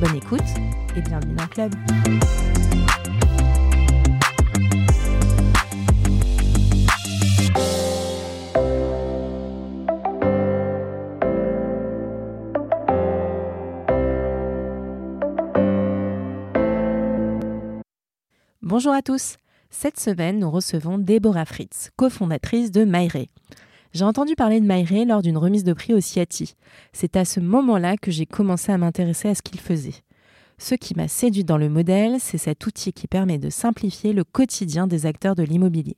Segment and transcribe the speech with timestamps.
[0.00, 0.40] Bonne écoute
[0.94, 1.74] et bienvenue dans le club.
[18.62, 19.38] Bonjour à tous.
[19.70, 23.26] Cette semaine, nous recevons Déborah Fritz, cofondatrice de Maire.
[23.94, 26.54] J'ai entendu parler de Maire lors d'une remise de prix au CIATI.
[26.92, 30.02] C'est à ce moment-là que j'ai commencé à m'intéresser à ce qu'il faisait.
[30.58, 34.24] Ce qui m'a séduit dans le modèle, c'est cet outil qui permet de simplifier le
[34.24, 35.96] quotidien des acteurs de l'immobilier.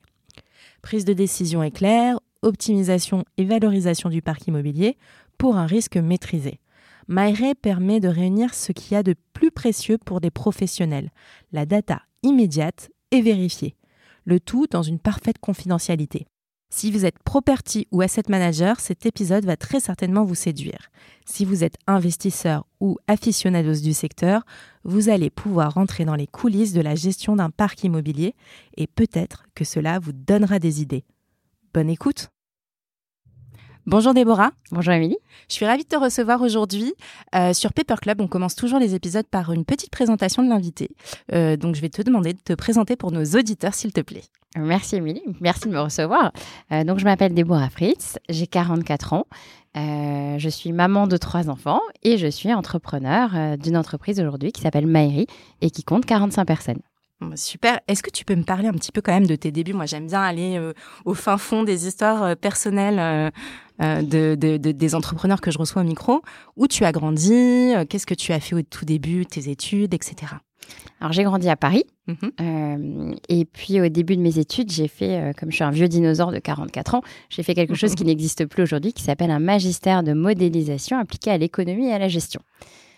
[0.81, 4.97] Prise de décision éclair, optimisation et valorisation du parc immobilier
[5.37, 6.59] pour un risque maîtrisé.
[7.07, 11.09] Maire permet de réunir ce qu'il y a de plus précieux pour des professionnels,
[11.51, 13.75] la data immédiate et vérifiée,
[14.25, 16.27] le tout dans une parfaite confidentialité.
[16.73, 20.89] Si vous êtes property ou asset manager, cet épisode va très certainement vous séduire.
[21.25, 24.43] Si vous êtes investisseur ou aficionados du secteur,
[24.85, 28.35] vous allez pouvoir rentrer dans les coulisses de la gestion d'un parc immobilier
[28.77, 31.03] et peut-être que cela vous donnera des idées.
[31.73, 32.29] Bonne écoute
[33.85, 34.51] Bonjour Déborah.
[34.71, 35.17] Bonjour Émilie.
[35.49, 36.93] Je suis ravie de te recevoir aujourd'hui.
[37.35, 40.91] Euh, sur Paper Club, on commence toujours les épisodes par une petite présentation de l'invité.
[41.33, 44.23] Euh, donc je vais te demander de te présenter pour nos auditeurs, s'il te plaît.
[44.57, 46.31] Merci Émilie, merci de me recevoir.
[46.71, 49.25] Euh, donc je m'appelle Déborah Fritz, j'ai 44 ans.
[49.75, 54.87] je suis maman de trois enfants et je suis entrepreneur d'une entreprise aujourd'hui qui s'appelle
[54.87, 55.27] Maïri
[55.61, 56.81] et qui compte 45 personnes.
[57.21, 57.79] Bah, super.
[57.87, 59.73] Est-ce que tu peux me parler un petit peu quand même de tes débuts?
[59.73, 60.59] Moi, j'aime bien aller
[61.05, 63.31] au fin fond des histoires personnelles
[63.81, 66.21] euh, de, des entrepreneurs que je reçois au micro.
[66.55, 67.73] Où tu as grandi?
[67.75, 70.33] Euh, Qu'est-ce que tu as fait au tout début, tes études, etc.
[70.99, 72.15] Alors j'ai grandi à Paris mhm.
[72.41, 75.87] euh, et puis au début de mes études j'ai fait, comme je suis un vieux
[75.87, 79.39] dinosaure de 44 ans, j'ai fait quelque chose qui n'existe plus aujourd'hui qui s'appelle un
[79.39, 82.41] magistère de modélisation appliqué à l'économie et à la gestion.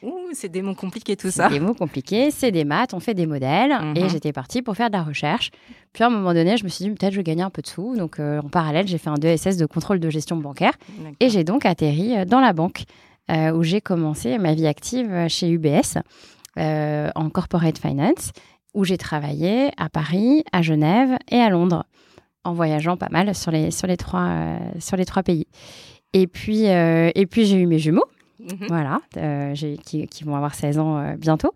[0.04, 1.48] Ouh, c'est des mots compliqués tout ça.
[1.48, 3.72] des mots compliqués, c'est des maths, on fait des modèles.
[3.96, 4.10] Et mhm.
[4.10, 5.52] j'étais partie pour faire de la recherche.
[5.94, 7.62] Puis à un moment donné, je me suis dit peut-être je vais gagner un peu
[7.62, 7.96] de sous.
[7.96, 10.74] Donc euh, en parallèle, j'ai fait un 2SS de contrôle de gestion bancaire.
[11.22, 12.84] Et j'ai donc atterri euh, dans la banque
[13.32, 16.00] euh, où j'ai commencé ma vie active chez UBS
[16.58, 18.32] en corporate finance,
[18.74, 21.86] où j'ai travaillé à Paris, à Genève et à Londres,
[22.44, 25.48] en voyageant pas mal sur les, sur les, trois, sur les trois pays.
[26.14, 28.06] Et puis, et puis j'ai eu mes jumeaux.
[28.44, 28.68] Mhm.
[28.68, 31.52] Voilà, euh, qui, vont avoir 16 ans euh, bientôt.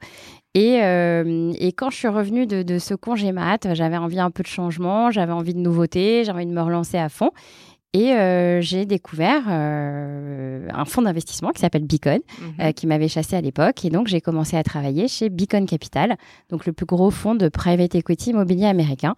[0.54, 4.32] Et, euh, et, quand je suis revenue de, de ce congé mat, j'avais envie un
[4.32, 7.32] peu de changement, j'avais envie de nouveautés, j'avais envie de me relancer à fond.
[7.98, 12.20] Et j'ai découvert un fonds d'investissement qui s'appelle Beacon,
[12.60, 12.74] mhm.
[12.74, 13.84] qui m'avait chassé à l'époque.
[13.86, 16.18] Et donc, j'ai commencé à travailler chez Beacon Capital,
[16.50, 19.16] donc le plus gros fonds de private equity immobilier américain,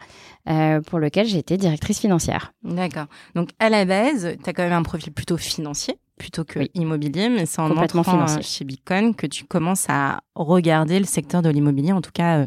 [0.88, 2.54] pour lequel j'étais directrice financière.
[2.64, 3.08] D'accord.
[3.36, 7.30] Donc, à la base, tu as quand même un profil plutôt financier plutôt que immobilier,
[7.30, 8.44] mais c'est en entrant financier.
[8.44, 12.40] chez Bitcoin que tu commences à regarder le secteur de l'immobilier, en tout cas.
[12.40, 12.46] Euh,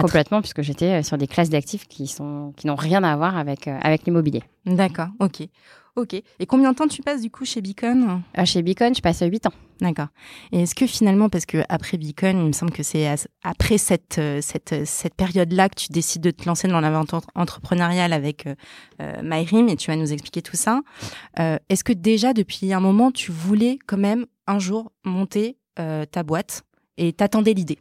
[0.00, 3.38] complètement, puisque j'étais euh, sur des classes d'actifs qui sont qui n'ont rien à voir
[3.38, 4.42] avec euh, avec l'immobilier.
[4.66, 5.44] D'accord, ok.
[5.94, 6.14] Ok.
[6.14, 9.22] Et combien de temps tu passes du coup chez Beacon euh, Chez Beacon, je passe
[9.22, 9.52] 8 ans.
[9.82, 10.06] D'accord.
[10.52, 14.18] Et est-ce que finalement, parce que après Beacon, il me semble que c'est après cette,
[14.18, 18.46] euh, cette, euh, cette période-là que tu décides de te lancer dans l'aventure entrepreneuriale avec
[18.46, 20.80] euh, MyRim et tu vas nous expliquer tout ça.
[21.36, 26.62] est-ce que déjà depuis un moment, tu voulais quand même un jour monter ta boîte
[26.96, 27.78] et t'attendais l'idée?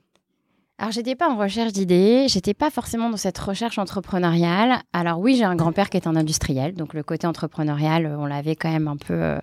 [0.82, 4.80] Alors, j'étais pas en recherche d'idées, j'étais pas forcément dans cette recherche entrepreneuriale.
[4.94, 8.56] Alors oui, j'ai un grand-père qui est un industriel, donc le côté entrepreneurial, on l'avait
[8.56, 9.40] quand même un peu, euh,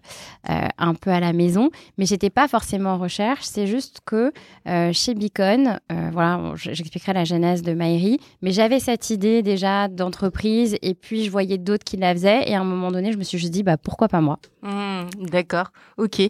[0.47, 3.45] un peu à la maison, mais j'étais pas forcément en recherche.
[3.45, 4.33] C'est juste que
[4.66, 9.86] euh, chez Beacon, euh, voilà, j'expliquerai la genèse de Maïri, mais j'avais cette idée déjà
[9.86, 13.16] d'entreprise, et puis je voyais d'autres qui la faisaient, et à un moment donné, je
[13.16, 14.41] me suis juste dit, bah pourquoi pas moi?
[14.63, 15.68] Mmh, D'accord,
[15.98, 16.21] ok.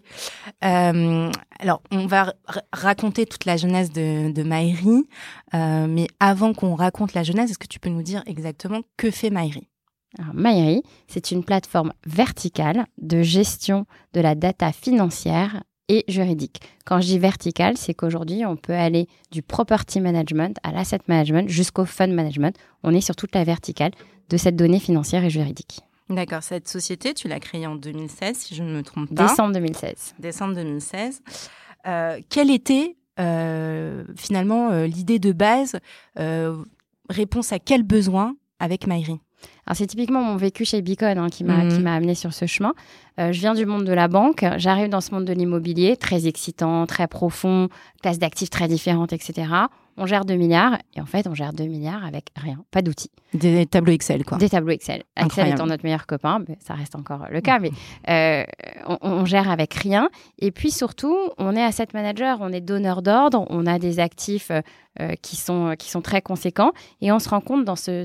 [0.61, 2.35] alors, on va
[2.75, 4.98] raconter toute la genèse de, de Maïri.
[5.55, 9.11] Euh, mais avant qu'on raconte la jeunesse, est-ce que tu peux nous dire exactement que
[9.11, 9.69] fait Maïri?
[10.19, 13.85] Alors, c'est une plateforme verticale de gestion
[14.15, 16.61] de la data financière et juridique.
[16.85, 21.49] Quand je dis verticale, c'est qu'aujourd'hui, on peut aller du property management à l'asset management
[21.49, 22.57] jusqu'au fund management.
[22.83, 23.93] On est sur toute la verticale
[24.29, 25.81] de cette donnée financière et juridique.
[26.11, 26.43] D'accord.
[26.43, 29.29] Cette société, tu l'as créée en 2016, si je ne me trompe pas.
[29.29, 30.15] Décembre 2016.
[30.19, 31.23] Décembre 2016.
[31.87, 35.79] Euh, quel était finalement l'idée de base,
[37.09, 39.21] réponse à quel besoin avec Maïri
[39.67, 42.47] alors c'est typiquement mon vécu chez Beacon hein, qui m'a qui m'a amené sur ce
[42.47, 42.73] chemin.
[43.21, 46.27] Euh, je viens du monde de la banque, j'arrive dans ce monde de l'immobilier très
[46.27, 47.69] excitant, très profond,
[48.03, 49.49] classe d'actifs très différentes, etc.
[49.99, 53.11] On gère 2 milliards et en fait on gère 2 milliards avec rien, pas d'outils.
[53.35, 54.39] Des tableaux Excel quoi.
[54.39, 55.03] Des tableaux Excel.
[55.17, 57.71] Excel étant notre meilleur copain, ça reste encore le cas, mais
[58.09, 58.45] euh,
[58.87, 60.09] on, on, gère avec rien.
[60.39, 64.51] Et puis surtout, on est asset manager, on est donneur d'ordre, on a des actifs
[65.01, 66.73] euh, qui, sont, qui sont très conséquents.
[67.01, 68.03] Et on se rend compte dans ce,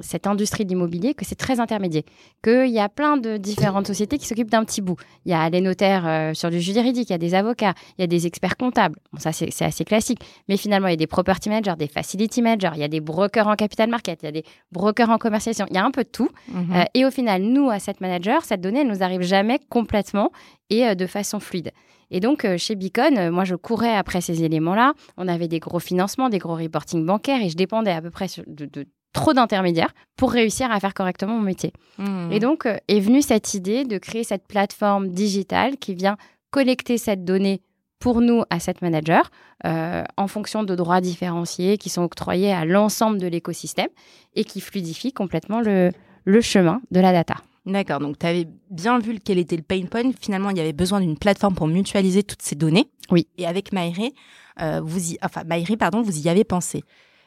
[0.00, 2.02] cette industrie de l'immobilier que c'est très intermédiaire,
[2.42, 4.96] qu'il y a plein de différentes sociétés qui s'occupent d'un petit bout.
[5.24, 8.00] Il y a les notaires euh, sur du juridique, il y a des avocats, il
[8.00, 8.96] y a des experts comptables.
[9.12, 10.18] Bon, ça, c'est assez classique.
[10.48, 13.00] Mais finalement, il y a des property managers, des facility managers, il y a des
[13.00, 15.66] brokers en capital market, il y a des brokers en commercialisation.
[15.70, 16.28] Il y a un peu de tout.
[16.48, 16.76] Mhm.
[16.76, 20.30] Euh, et au final, nous, asset manager, cette donnée, elle nous arrive jamais complètement
[20.68, 21.72] et de façon fluide.
[22.10, 24.94] Et donc, euh, chez Beacon, euh, moi, je courais après ces éléments-là.
[25.16, 28.26] On avait des gros financements, des gros reporting bancaires et je dépendais à peu près
[28.46, 31.72] de, trop d'intermédiaires pour réussir à faire correctement mon métier.
[31.98, 32.32] Mmh.
[32.32, 36.16] Et donc, euh, est venue cette idée de créer cette plateforme digitale qui vient
[36.50, 37.62] collecter cette donnée
[38.00, 39.22] pour nous, asset managers,
[39.64, 43.90] en fonction de droits différenciés qui sont octroyés à l'ensemble de l'écosystème
[44.34, 47.36] et qui fluidifient complètement le chemin de la data.
[47.66, 50.12] D'accord, donc tu avais bien vu quel était le pain point.
[50.18, 52.88] Finalement, il y avait besoin d'une plateforme pour mutualiser toutes ces données.
[53.10, 53.28] Oui.
[53.36, 54.14] Et avec Maïri,
[54.62, 55.42] euh, vous y, enfin
[55.78, 56.82] pardon, vous y avez pensé.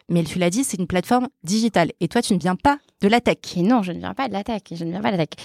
[0.10, 1.92] Mais tu l'as dit, c'est une plateforme digitale.
[2.00, 3.38] Et toi, tu ne viens pas de la tech.
[3.56, 4.62] Et non, je ne viens pas de la tech.
[4.72, 5.40] Je ne viens pas de la tech.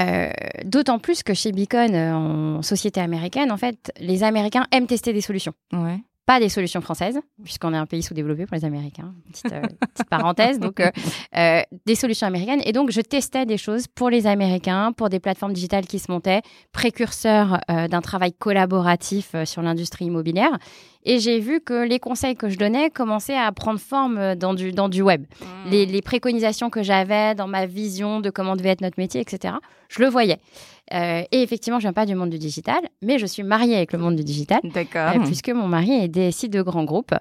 [0.00, 0.30] Euh,
[0.64, 5.12] d'autant plus que chez Beacon, euh, en société américaine, en fait, les Américains aiment tester
[5.12, 5.54] des solutions.
[5.72, 9.14] Ouais pas des solutions françaises, puisqu'on est un pays sous-développé pour les Américains.
[9.30, 9.60] Petite, euh,
[9.94, 10.58] petite parenthèse.
[10.58, 10.90] Donc, euh,
[11.36, 12.62] euh, des solutions américaines.
[12.64, 16.10] Et donc, je testais des choses pour les Américains, pour des plateformes digitales qui se
[16.10, 16.40] montaient,
[16.72, 20.58] précurseurs d'un travail collaboratif sur l'industrie immobilière.
[21.04, 24.72] Et j'ai vu que les conseils que je donnais commençaient à prendre forme dans du,
[24.72, 25.22] dans du web.
[25.22, 25.70] Mmh.
[25.70, 29.54] Les, les, préconisations que j'avais dans ma vision de comment devait être notre métier, etc.,
[29.88, 30.38] je le voyais.
[30.92, 33.92] Euh, et effectivement, je viens pas du monde du digital, mais je suis mariée avec
[33.92, 34.60] le monde du digital.
[34.64, 35.12] D'accord.
[35.16, 37.14] Euh, puisque mon mari est DSI de grands groupes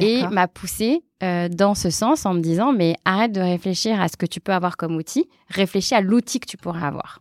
[0.00, 4.08] et m'a poussé euh, dans ce sens en me disant mais arrête de réfléchir à
[4.08, 7.20] ce que tu peux avoir comme outil, réfléchis à l'outil que tu pourrais avoir.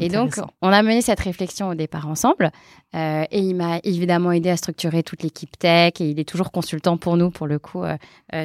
[0.00, 2.50] et donc, on a mené cette réflexion au départ ensemble.
[2.94, 6.00] et il m'a évidemment aidé à structurer toute l'équipe tech.
[6.00, 7.84] Et il est toujours consultant pour nous, pour le coup,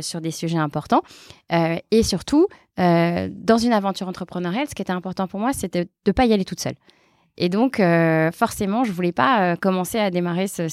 [0.01, 1.03] sur des sujets importants.
[1.49, 2.47] et surtout,
[2.79, 6.25] euh, dans une aventure entrepreneuriale, ce qui était important pour moi, c'était de ne pas
[6.25, 6.75] y aller toute seule.
[7.37, 10.67] Et donc, euh, forcément, je voulais pas euh, commencer à démarrer ce,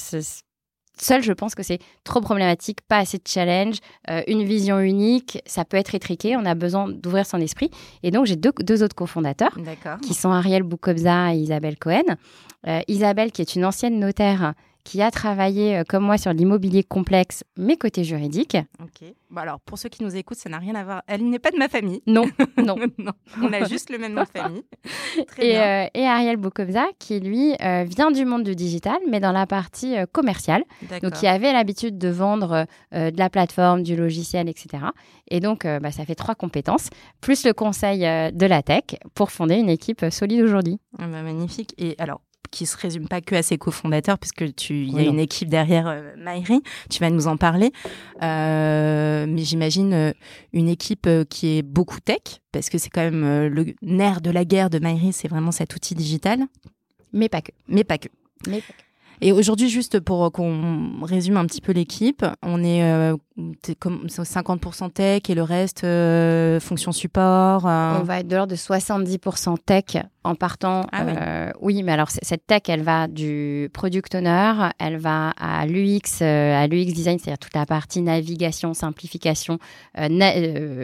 [1.03, 1.23] seul.
[1.23, 3.77] Je pense que c'est trop problématique, pas assez de challenge,
[4.27, 6.35] une vision unique, ça peut être étriqué.
[6.37, 7.69] On a besoin d'ouvrir son esprit.
[8.03, 9.57] Et donc, j'ai deux, deux, autres cofondateurs
[10.01, 12.15] qui sont Ariel Boukobza et Isabelle Cohen.
[12.87, 17.43] Isabelle, qui est une ancienne notaire qui a travaillé euh, comme moi sur l'immobilier complexe,
[17.57, 18.57] mais côté juridique.
[18.81, 19.07] Ok.
[19.29, 21.03] Bon alors, pour ceux qui nous écoutent, ça n'a rien à voir.
[21.07, 22.01] Elle n'est pas de ma famille.
[22.11, 22.25] Non,
[22.57, 22.75] non.
[22.97, 23.13] non.
[23.41, 24.63] On a juste le même nom de famille.
[25.27, 25.85] Très et, bien.
[25.85, 29.47] Euh, et, Ariel Bokovza, qui lui euh, vient du monde du digital, mais dans la
[29.47, 30.63] partie commerciale.
[31.01, 34.83] Donc, qui avait l'habitude de vendre de la plateforme, du logiciel, etc.
[35.29, 36.89] Et donc, bah, ça fait trois compétences,
[37.21, 38.83] plus le conseil de la tech
[39.13, 40.79] pour fonder une équipe solide aujourd'hui.
[40.99, 41.73] Ah bah, magnifique.
[41.77, 42.19] Et alors,
[42.51, 45.49] qui se résume pas que à ses cofondateurs, puisque tu, il y a une équipe
[45.49, 46.61] derrière euh, Maïri.
[46.89, 47.71] Tu vas nous en parler.
[48.21, 50.11] Euh, mais j'imagine euh,
[50.53, 54.29] une équipe euh, qui est beaucoup tech, parce que c'est quand même le nerf de
[54.29, 56.39] la guerre de Maïri, c'est vraiment cet outil digital.
[57.13, 57.51] Mais pas que.
[57.67, 58.09] Mais pas que.
[58.47, 58.90] Mais pas que.
[59.23, 63.15] Et aujourd'hui, juste pour qu'on résume un petit peu l'équipe, on est euh,
[63.79, 67.67] comme 50% tech et le reste euh, fonction support.
[67.67, 67.99] Euh.
[67.99, 70.87] On va être de l'ordre de 70% tech en partant.
[70.91, 71.83] Ah oui.
[71.83, 76.91] mais alors cette tech, elle va du product owner, elle va à l'UX, à l'UX
[76.91, 79.59] design, c'est-à-dire toute la partie navigation, simplification,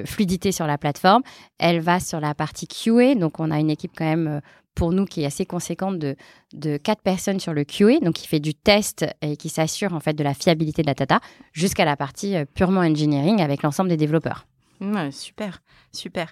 [0.06, 1.24] fluidité sur la plateforme.
[1.58, 4.41] Elle va sur la partie QA, donc on a une équipe quand même
[4.78, 6.16] pour nous qui est assez conséquente de,
[6.54, 10.00] de quatre personnes sur le QA, donc qui fait du test et qui s'assure en
[10.00, 11.20] fait de la fiabilité de la data,
[11.52, 14.46] jusqu'à la partie euh, purement engineering avec l'ensemble des développeurs.
[15.12, 16.32] super, super.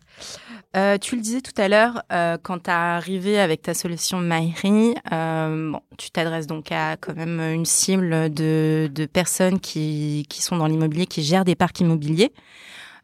[0.77, 4.19] Euh, tu le disais tout à l'heure, euh, quand tu as arrivé avec ta solution
[4.19, 10.43] Maïri, bon, tu t'adresses donc à quand même une cible de, de personnes qui, qui
[10.43, 12.31] sont dans l'immobilier, qui gèrent des parcs immobiliers.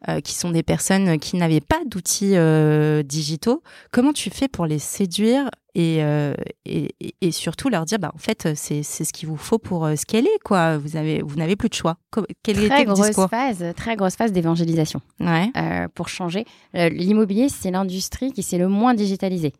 [0.08, 3.62] Euh, qui sont des personnes qui n'avaient pas d'outils euh, digitaux.
[3.92, 6.88] Comment tu fais pour les séduire et, euh, et,
[7.20, 10.76] et, surtout leur dire, bah, en fait, c'est ce qu'il vous faut pour scaler, quoi.
[10.76, 11.98] Vous avez, vous n'avez plus de choix.
[12.10, 15.00] Très était grosse phase, très grosse phase d'évangélisation.
[15.20, 15.52] Ouais.
[15.94, 19.52] pour changer, l'immobilier, c'est l'industrie qui s'est le moins digitalisée.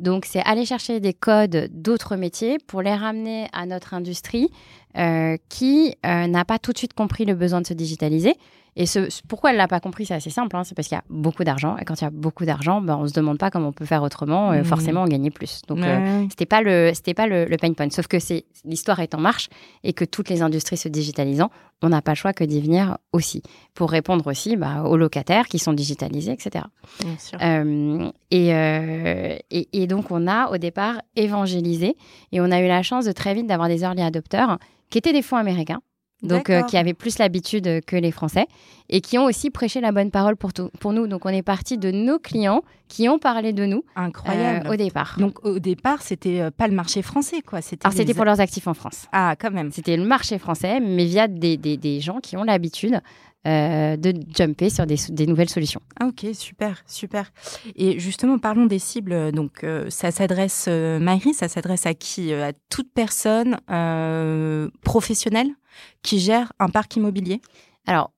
[0.00, 4.50] Donc, c'est aller chercher des codes d'autres métiers pour les ramener à notre industrie
[4.98, 8.34] euh, qui euh, n'a pas tout de suite compris le besoin de se digitaliser.
[8.74, 10.56] Et ce, pourquoi elle l'a pas compris, c'est assez simple.
[10.56, 11.76] Hein, c'est parce qu'il y a beaucoup d'argent.
[11.76, 13.84] Et quand il y a beaucoup d'argent, ben, on se demande pas comment on peut
[13.84, 14.50] faire autrement.
[14.50, 14.64] Euh, mmh.
[14.64, 15.62] Forcément, on gagnait plus.
[15.68, 15.78] Donc,
[16.30, 17.90] c'était pas le, c'était pas le, pain point.
[17.90, 19.48] Sauf que c'est l'histoire est en marche
[19.84, 21.50] et que toutes les industries se digitalisant,
[21.82, 23.42] on n'a pas le choix que d'y venir aussi
[23.74, 26.64] pour répondre aussi bah, aux locataires qui sont digitalisés, etc.
[27.00, 27.38] Bien sûr.
[28.30, 28.48] et,
[29.50, 31.96] et, et donc, on a au départ évangélisé
[32.32, 34.58] et on a eu la chance de très vite d'avoir des early adopteurs
[34.90, 35.80] qui étaient des fonds américains,
[36.22, 38.46] donc euh, qui avaient plus l'habitude que les Français,
[38.88, 41.06] et qui ont aussi prêché la bonne parole pour, tout, pour nous.
[41.06, 44.66] Donc on est parti de nos clients qui ont parlé de nous Incroyable.
[44.66, 45.16] Euh, au départ.
[45.18, 47.62] Donc au départ, c'était euh, pas le marché français, quoi.
[47.62, 49.06] C'était Alors c'était pour leurs actifs en France.
[49.12, 49.70] Ah, quand même.
[49.70, 53.00] C'était le marché français, mais via des, des, des gens qui ont l'habitude
[53.46, 55.80] euh, de jumper sur des, des, nouvelles solutions.
[55.98, 57.32] Ah, ok, super, super.
[57.74, 59.32] Et justement, parlons des cibles.
[59.32, 62.34] Donc, euh, ça s'adresse, euh, Marie, ça s'adresse à qui?
[62.34, 63.56] À toute personne
[64.82, 65.48] professionnelle
[66.02, 67.40] qui gère un parc immobilier?
[67.86, 68.12] Alors,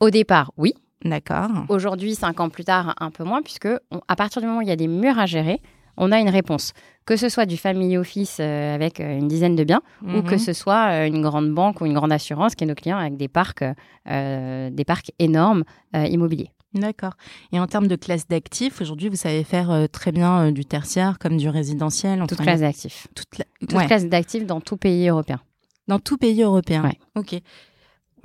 [0.00, 0.72] au départ, oui.
[1.04, 1.50] D'accord.
[1.68, 3.68] Aujourd'hui, cinq ans plus tard, un peu moins, puisque
[4.08, 5.60] à partir du moment où il y a des murs à gérer,
[5.98, 6.72] on a une réponse.
[7.04, 10.32] Que ce soit du family office euh, avec euh, une dizaine de biens ou que
[10.32, 10.38] mhm.
[10.38, 13.16] ce soit euh, une grande banque ou une grande assurance qui est nos clients avec
[13.16, 13.64] des parcs,
[14.06, 15.64] des parcs énormes
[15.94, 16.50] immobiliers.
[16.74, 17.14] D'accord.
[17.52, 21.38] Et en termes de classe d'actifs, aujourd'hui, vous savez faire très bien du tertiaire comme
[21.38, 22.22] du résidentiel.
[22.28, 23.08] Toute classe d'actifs.
[23.14, 25.40] Toute, classe d'actifs dans tout pays européen.
[25.88, 26.84] Dans tout pays européen.
[26.84, 26.98] Ouais.
[27.16, 27.40] Ok.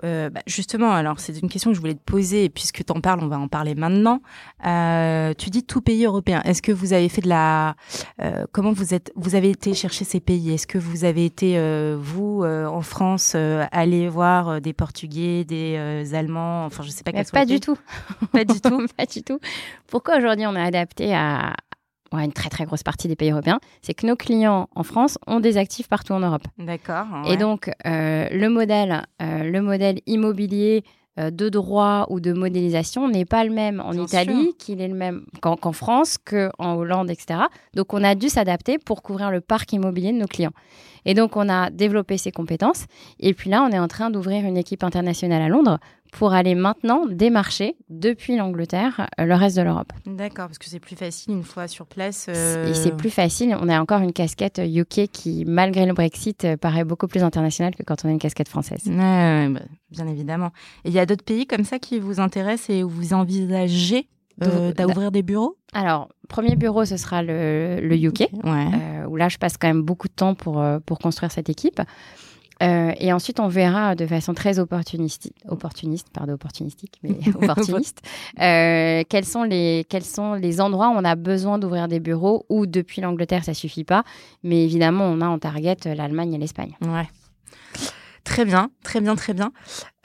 [0.03, 2.91] Euh, bah, justement, alors c'est une question que je voulais te poser, et puisque tu
[2.91, 4.21] en parles, on va en parler maintenant.
[4.65, 6.41] Euh, tu dis tout pays européen.
[6.43, 7.75] Est-ce que vous avez fait de la...
[8.21, 10.53] Euh, comment vous êtes vous avez été chercher ces pays?
[10.53, 11.57] Est-ce que vous avez été,
[11.97, 16.65] vous, en France, aller voir des Portugais, des Allemands?
[16.65, 17.11] Enfin, je sais pas.
[17.33, 17.77] Pas du tout.
[18.31, 18.87] pas du tout.
[18.97, 19.39] pas du tout.
[19.87, 21.53] Pourquoi aujourd'hui on est adapté à,
[22.19, 25.39] une très très grosse partie des pays européens, c'est que nos clients en France ont
[25.39, 26.43] des actifs partout en Europe.
[26.57, 27.07] D'accord.
[27.27, 30.83] Et donc euh, le modèle, euh, le modèle immobilier
[31.19, 34.95] euh, de droit ou de modélisation n'est pas le même en Italie qu'il est le
[34.95, 37.41] même qu'en France, qu'en Hollande, etc.
[37.75, 40.53] Donc on a dû s'adapter pour couvrir le parc immobilier de nos clients.
[41.05, 42.85] Et donc on a développé ces compétences.
[43.19, 45.77] Et puis là, on est en train d'ouvrir une équipe internationale à Londres
[46.13, 49.91] pour aller maintenant démarcher depuis l'Angleterre euh, le reste de l'Europe.
[50.05, 52.27] D'accord, parce que c'est plus facile une fois sur place.
[52.29, 53.57] Euh, Et c'est plus facile.
[53.59, 57.75] On a encore une casquette UK qui, malgré le Brexit, euh, paraît beaucoup plus internationale
[57.75, 58.83] que quand on a une casquette française.
[58.85, 59.49] Bah,
[59.89, 60.51] bien évidemment.
[60.85, 64.07] Et il y a d'autres pays comme ça qui vous intéressent et où vous envisagez
[64.37, 65.57] d'ouvrir des bureaux?
[65.73, 68.29] Alors, premier bureau, ce sera le, UK,
[69.07, 71.81] où là, je passe quand même beaucoup de temps pour, pour construire cette équipe.
[72.61, 78.01] Euh, et ensuite, on verra de façon très opportuniste, opportuniste pardon, opportunistique, mais opportuniste,
[78.39, 82.45] euh, quels, sont les, quels sont les endroits où on a besoin d'ouvrir des bureaux
[82.49, 84.03] ou depuis l'Angleterre, ça suffit pas.
[84.43, 86.77] Mais évidemment, on a en target l'Allemagne et l'Espagne.
[86.81, 87.07] Ouais.
[88.23, 89.51] Très bien, très bien, très bien.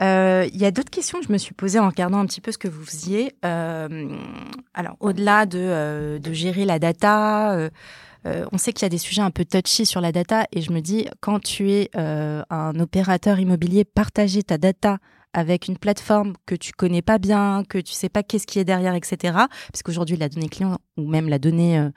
[0.00, 2.40] Euh, il y a d'autres questions que je me suis posées en regardant un petit
[2.40, 3.34] peu ce que vous faisiez.
[3.42, 7.70] alors, au-delà de, de, gérer la data,
[8.26, 10.60] euh, on sait qu'il y a des sujets un peu touchy sur la data et
[10.60, 14.98] je me dis, quand tu es euh, un opérateur immobilier, partager ta data
[15.32, 18.64] avec une plateforme que tu connais pas bien, que tu sais pas qu'est-ce qui est
[18.64, 19.34] derrière, etc.
[19.70, 21.90] Parce qu'aujourd'hui, la donnée client ou même la donnée euh,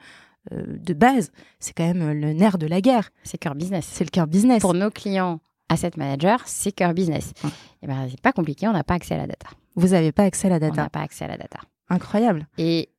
[0.50, 3.10] de base, c'est quand même le nerf de la guerre.
[3.24, 3.88] C'est cœur business.
[3.90, 4.60] C'est le cœur business.
[4.60, 7.32] Pour nos clients asset managers, c'est cœur business.
[7.44, 7.48] Et
[7.82, 9.48] eh ben, c'est pas compliqué, on n'a pas accès à la data.
[9.74, 10.74] Vous n'avez pas accès à la data.
[10.74, 11.60] On n'a pas accès à la data.
[11.88, 12.46] Incroyable.
[12.58, 12.90] Et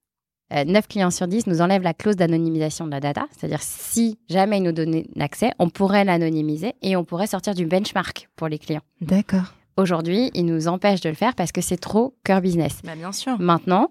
[0.53, 3.25] 9 euh, clients sur 10 nous enlèvent la clause d'anonymisation de la data.
[3.31, 7.65] C'est-à-dire, si jamais ils nous donnaient l'accès, on pourrait l'anonymiser et on pourrait sortir du
[7.65, 8.83] benchmark pour les clients.
[9.01, 9.53] D'accord.
[9.77, 12.79] Aujourd'hui, ils nous empêchent de le faire parce que c'est trop cœur business.
[12.83, 13.39] Bah, bien sûr.
[13.39, 13.89] Maintenant,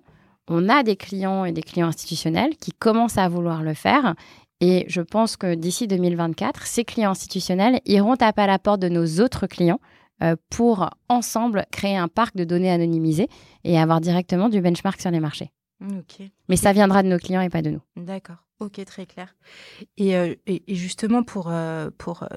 [0.48, 4.14] on a des clients et des clients institutionnels qui commencent à vouloir le faire.
[4.60, 8.88] Et je pense que d'ici 2024, ces clients institutionnels iront taper à la porte de
[8.88, 9.80] nos autres clients
[10.22, 13.28] euh, pour ensemble créer un parc de données anonymisées
[13.64, 15.50] et avoir directement du benchmark sur les marchés.
[16.48, 17.80] Mais ça viendra de nos clients et pas de nous.
[17.96, 18.36] D'accord.
[18.62, 19.34] Ok, très clair.
[19.96, 20.36] Et, euh,
[20.68, 22.28] justement, pour, euh, pour euh,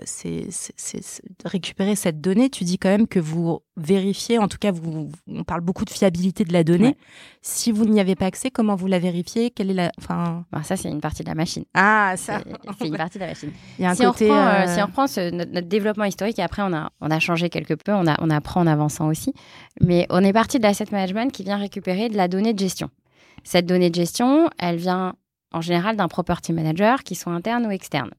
[1.46, 5.44] récupérer cette donnée, tu dis quand même que vous vérifiez, en tout cas, vous, on
[5.44, 6.98] parle beaucoup de fiabilité de la donnée.
[7.44, 9.52] Si vous n'y avez pas accès, comment vous la vérifiez?
[9.52, 10.46] Quelle est la, enfin...
[10.64, 11.66] Ça, c'est une partie de la machine.
[11.75, 12.42] Ah, ça
[12.80, 13.52] C'est une partie de la machine.
[13.78, 17.20] si, on reprend, si on reprend notre, développement historique, et après, on a, on a
[17.20, 19.32] changé quelque peu, on, a, on apprend en avançant aussi,
[19.80, 22.90] mais on est parti de l'asset management qui vient récupérer de la donnée de gestion.
[23.46, 25.16] Cette donnée de gestion, elle vient
[25.54, 28.12] en général d'un property manager, qui soit interne ou externe.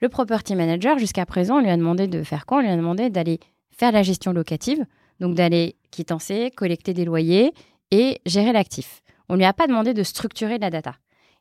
[0.00, 2.58] Le property manager, jusqu'à présent, on lui a demandé de faire quoi?
[2.58, 3.40] On lui a demandé d'aller
[3.76, 4.86] faire la gestion locative,
[5.18, 7.52] donc d'aller quittancer, collecter des loyers
[7.90, 9.02] et gérer l'actif.
[9.28, 10.94] On ne lui a pas demandé de structurer la data.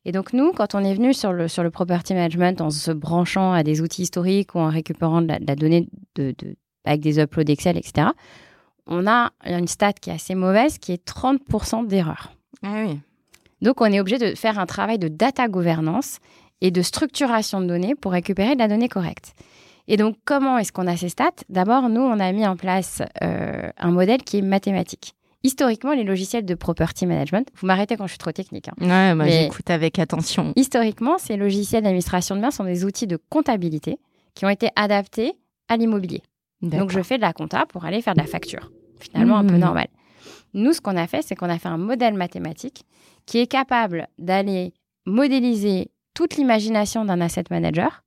[0.06, 2.92] Et donc nous, quand on est venu sur le, sur le property management en se
[2.92, 6.34] branchant à des outils historiques ou en récupérant de la, donnée de,
[6.84, 8.08] avec des uploads Excel, etc.,
[8.88, 12.32] on a une stat qui est assez mauvaise, qui est 30% d'erreurs.
[12.64, 13.00] Ah oui.
[13.62, 16.20] Donc on est obligé de faire un travail de data gouvernance
[16.62, 19.34] et de structuration de données pour récupérer de la donnée correcte.
[19.88, 21.32] Et donc, comment est-ce qu'on a ces stats?
[21.50, 25.16] D'abord, nous, on a mis en place euh, un modèle qui est mathématique.
[25.44, 28.68] Historiquement, les logiciels de property management, vous m'arrêtez quand je suis trop technique.
[28.68, 28.74] Hein.
[28.82, 30.52] Ouais, moi j'écoute avec attention.
[30.58, 34.00] Historiquement, ces logiciels d'administration de biens sont des outils de comptabilité
[34.36, 35.34] qui ont été adaptés
[35.70, 36.22] à l'immobilier.
[36.62, 38.70] Donc je fais de la compta pour aller faire de la facture.
[39.00, 39.60] Finalement, un peu mmh.
[39.60, 39.88] normal.
[40.54, 42.86] Nous, ce qu'on a fait, c'est qu'on a fait un modèle mathématique
[43.26, 44.74] qui est capable d'aller
[45.06, 48.04] modéliser toute l'imagination d'un asset manager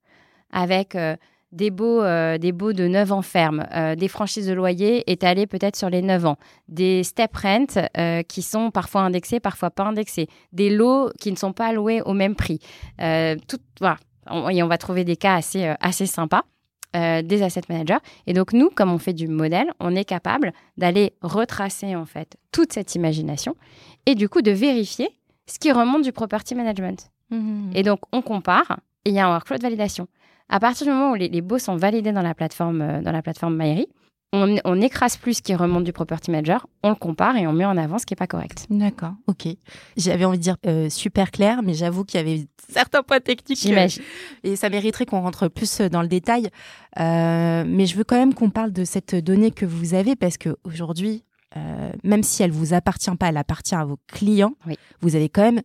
[0.50, 1.16] avec euh,
[1.52, 5.76] des baux, euh, des de 9 ans ferme, euh, des franchises de loyer étalées peut-être
[5.76, 6.36] sur les 9 ans,
[6.68, 7.66] des step rent
[7.98, 12.00] euh, qui sont parfois indexés, parfois pas indexés, des lots qui ne sont pas loués
[12.02, 12.58] au même prix.
[13.48, 13.98] tout, voilà.
[14.28, 16.42] On, et on va trouver des cas assez, assez sympas.
[16.94, 17.98] Des asset managers.
[18.26, 22.36] Et donc, nous, comme on fait du modèle, on est capable d'aller retracer, en fait,
[22.52, 23.56] toute cette imagination
[24.06, 25.08] et du coup de vérifier
[25.46, 27.10] ce qui remonte du property management.
[27.30, 27.70] Mmh.
[27.74, 30.06] Et donc, on compare et il y a un workflow de validation.
[30.48, 33.12] À partir du moment où les, les baux sont validés dans la plateforme, euh, dans
[33.12, 33.88] la plateforme Maïri,
[34.32, 37.52] on, on, écrase plus ce qui remonte du property manager, on le compare et on
[37.52, 38.66] met en avant ce qui n'est pas correct.
[38.70, 39.48] D'accord, ok.
[39.96, 43.58] J'avais envie de dire euh, super clair, mais j'avoue qu'il y avait certains points techniques.
[43.60, 44.02] J'imagine.
[44.42, 46.48] et ça mériterait qu'on rentre plus dans le détail.
[46.98, 50.38] Euh, mais je veux quand même qu'on parle de cette donnée que vous avez parce
[50.38, 51.24] qu'aujourd'hui,
[51.56, 54.76] euh, même si elle vous appartient pas, elle appartient à vos clients, oui.
[55.00, 55.62] vous avez quand même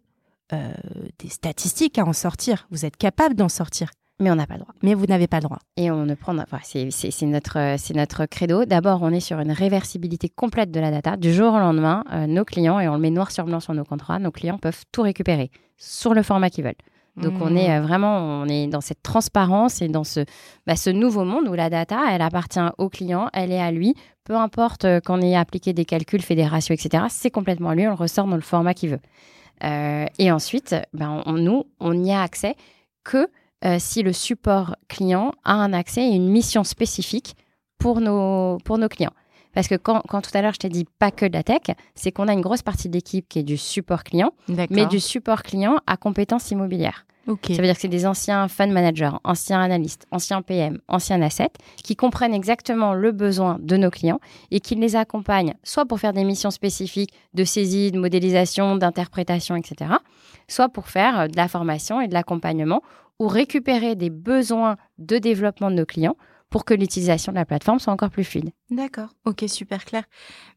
[0.54, 0.74] euh,
[1.20, 2.68] des statistiques à en sortir.
[2.72, 4.74] Vous êtes capable d'en sortir mais on n'a pas le droit.
[4.82, 5.60] Mais vous n'avez pas le droit.
[5.76, 8.66] Et on ne prend, enfin, c'est notre, c'est notre credo.
[8.66, 11.18] D'abord, on est sur une réversibilité complète de la data.
[11.18, 13.74] Du jour au lendemain, euh, nos clients, et on le met noir sur blanc sur
[13.74, 16.74] nos contrats, nos clients peuvent tout récupérer sur le format qu'ils veulent.
[17.16, 20.20] Donc on est euh, vraiment, on est dans cette transparence et dans ce,
[20.68, 23.96] bah, ce nouveau monde où la data, elle appartient au client, elle est à lui.
[24.24, 27.06] Peu importe euh, qu'on ait appliqué des calculs, fait des ratios, etc.
[27.10, 27.88] C'est complètement à lui.
[27.88, 29.00] On le ressort dans le format qu'il veut.
[29.64, 32.56] et ensuite, ben, nous, on n'y a accès
[33.04, 33.28] que
[33.66, 37.36] euh, si le support client a un accès et une mission spécifique
[37.80, 39.14] pour nos, pour nos clients.
[39.54, 41.76] Parce que quand, quand tout à l'heure je t'ai dit pas que de la tech,
[41.96, 44.32] c'est qu'on a une grosse partie de l'équipe qui est du support client,
[44.70, 47.06] mais du support client à compétences immobilières.
[47.56, 51.52] Ça veut dire que c'est des anciens fund managers, anciens analystes, anciens PM, anciens assets,
[51.84, 54.20] qui comprennent exactement le besoin de nos clients
[54.52, 59.58] et qui les accompagnent soit pour faire des missions spécifiques de saisie, de modélisation, d'interprétation,
[59.58, 59.92] etc.,
[60.48, 62.82] soit pour faire euh, de la formation et de l'accompagnement
[63.20, 66.18] ou récupérer des besoins de développement de nos clients
[66.50, 68.52] pour que l'utilisation de la plateforme soit encore plus fluide.
[68.70, 70.04] D'accord, ok, super clair.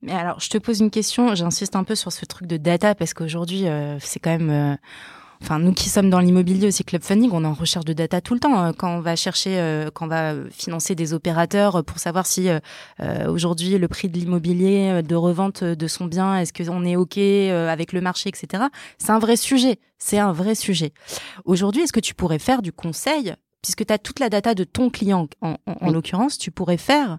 [0.03, 2.95] Mais alors, je te pose une question, j'insiste un peu sur ce truc de data
[2.95, 4.51] parce qu'aujourd'hui, euh, c'est quand même...
[4.51, 4.77] Euh,
[5.43, 8.21] enfin nous qui sommes dans l'immobilier aussi club funding, on est en recherche de data
[8.21, 11.85] tout le temps euh, quand on va chercher, euh, quand on va financer des opérateurs
[11.85, 12.61] pour savoir si euh,
[13.29, 17.93] aujourd'hui le prix de l'immobilier de revente de son bien, est-ce qu'on est ok avec
[17.93, 18.65] le marché, etc.
[18.99, 20.93] C'est un vrai sujet, c'est un vrai sujet.
[21.45, 24.65] Aujourd'hui, est-ce que tu pourrais faire du conseil puisque tu as toute la data de
[24.65, 25.57] ton client, en,
[25.91, 27.19] l'occurrence, tu pourrais faire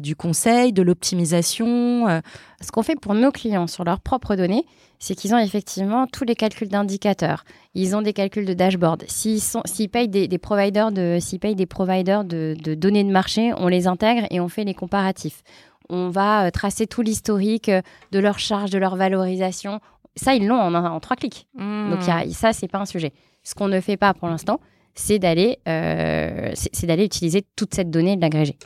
[0.00, 2.22] du conseil, de l'optimisation.
[2.60, 4.64] Ce qu'on fait pour nos clients sur leurs propres données,
[5.02, 7.42] c'est qu'ils ont effectivement tous les calculs d'indicateurs.
[7.74, 9.02] Ils ont des calculs de dashboard.
[9.08, 13.66] S'ils s'ils payent des, providers de, s'ils payent des providers de, données de marché, on
[13.66, 15.42] les intègre et on fait les comparatifs.
[15.88, 19.80] On va euh, tracer tout l'historique euh, de leurs charges, de leur valorisation.
[20.14, 21.48] Ça, ils l'ont en, trois clics.
[21.54, 21.90] Mmh.
[21.90, 23.12] Donc y a, ça, c'est pas un sujet.
[23.42, 24.60] Ce qu'on ne fait pas pour l'instant,
[24.94, 28.56] c'est d'aller, euh, c'est d'aller utiliser toute cette donnée et de l'agréger.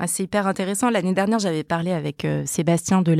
[0.00, 0.90] Ah, c'est hyper intéressant.
[0.90, 3.12] L'année dernière, j'avais parlé avec euh, Sébastien de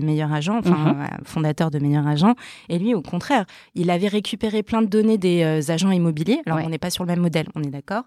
[0.00, 1.00] Meilleur Agent, enfin, mhm.
[1.00, 2.34] euh, fondateur de Meilleur Agent.
[2.68, 6.40] Et lui, au contraire, il avait récupéré plein de données des euh, agents immobiliers.
[6.46, 8.02] Alors, on n'est pas sur le même modèle, on est d'accord.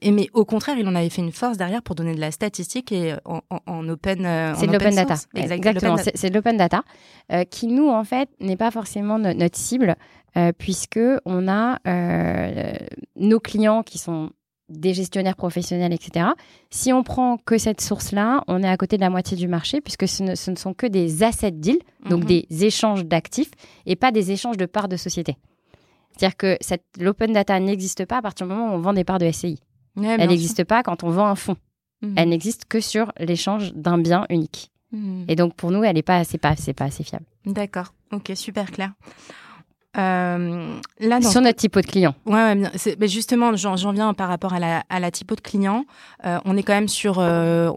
[0.00, 2.30] Et mais au contraire, il en avait fait une force derrière pour donner de la
[2.30, 4.54] statistique et en, open.
[4.56, 5.16] c'est de l'open data.
[5.34, 5.96] Exactement.
[6.14, 6.84] C'est de l'open data
[7.50, 9.96] qui nous en fait n'est pas forcément notre cible
[10.58, 11.78] puisque on a
[13.16, 14.30] nos clients qui sont
[14.68, 16.26] des gestionnaires professionnels, etc.
[16.70, 19.80] Si on prend que cette source-là, on est à côté de la moitié du marché
[19.80, 22.26] puisque ce ne, sont que des asset deals, donc mhm.
[22.26, 23.50] des échanges d'actifs
[23.86, 25.36] et pas des échanges de parts de société.
[26.12, 26.58] C'est-à-dire que
[27.00, 29.60] l'open data n'existe pas à partir du moment où on vend des parts de SCI.
[29.96, 31.56] Elle n'existe pas quand on vend un fonds.
[32.02, 32.14] Mhm.
[32.16, 34.70] Elle n'existe que sur l'échange d'un bien unique.
[34.92, 35.24] Mhm.
[35.28, 37.24] Et donc pour nous, elle n'est pas, pas, pas assez fiable.
[37.46, 37.94] D'accord.
[38.12, 38.92] Ok, super clair.
[39.96, 42.14] Euh, là, Sur notre type de client.
[42.26, 45.84] Ouais, ouais mais justement, j'en viens par rapport à la, à la typo de client.
[46.24, 47.70] Euh, on est quand même sur euh,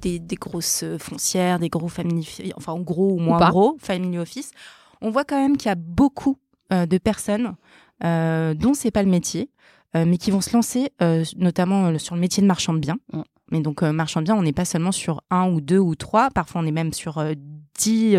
[0.00, 4.52] des, des, grosses foncières, des gros family, enfin en gros ou moins gros family office.
[5.02, 6.38] On voit quand même qu'il y a beaucoup
[6.70, 7.54] de personnes
[8.00, 9.50] dont c'est pas le métier,
[9.94, 10.90] mais qui vont se lancer,
[11.36, 12.96] notamment sur le métier de marchand de biens.
[13.12, 13.20] Mm.
[13.52, 16.30] Mais donc, marchand de biens, on n'est pas seulement sur un ou deux ou trois,
[16.30, 17.22] parfois on est même sur
[17.78, 18.16] dix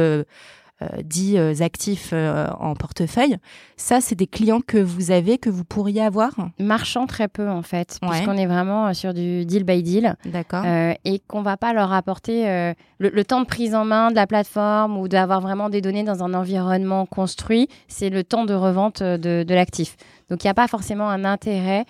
[0.81, 3.38] euh, dix euh, actifs euh, en portefeuille.
[3.77, 7.61] Ça, c'est des clients que vous avez, que vous pourriez avoir Marchand très peu, en
[7.61, 10.17] fait, puisqu'on est vraiment sur du deal by deal.
[10.25, 10.65] D'accord.
[10.65, 14.97] et qu'on va pas leur apporter le, temps de prise en main de la plateforme
[14.97, 19.45] ou d'avoir vraiment des données dans un environnement construit, c'est le temps de revente de,
[19.53, 19.95] l'actif.
[20.29, 21.85] Donc, il n'y a pas forcément un intérêt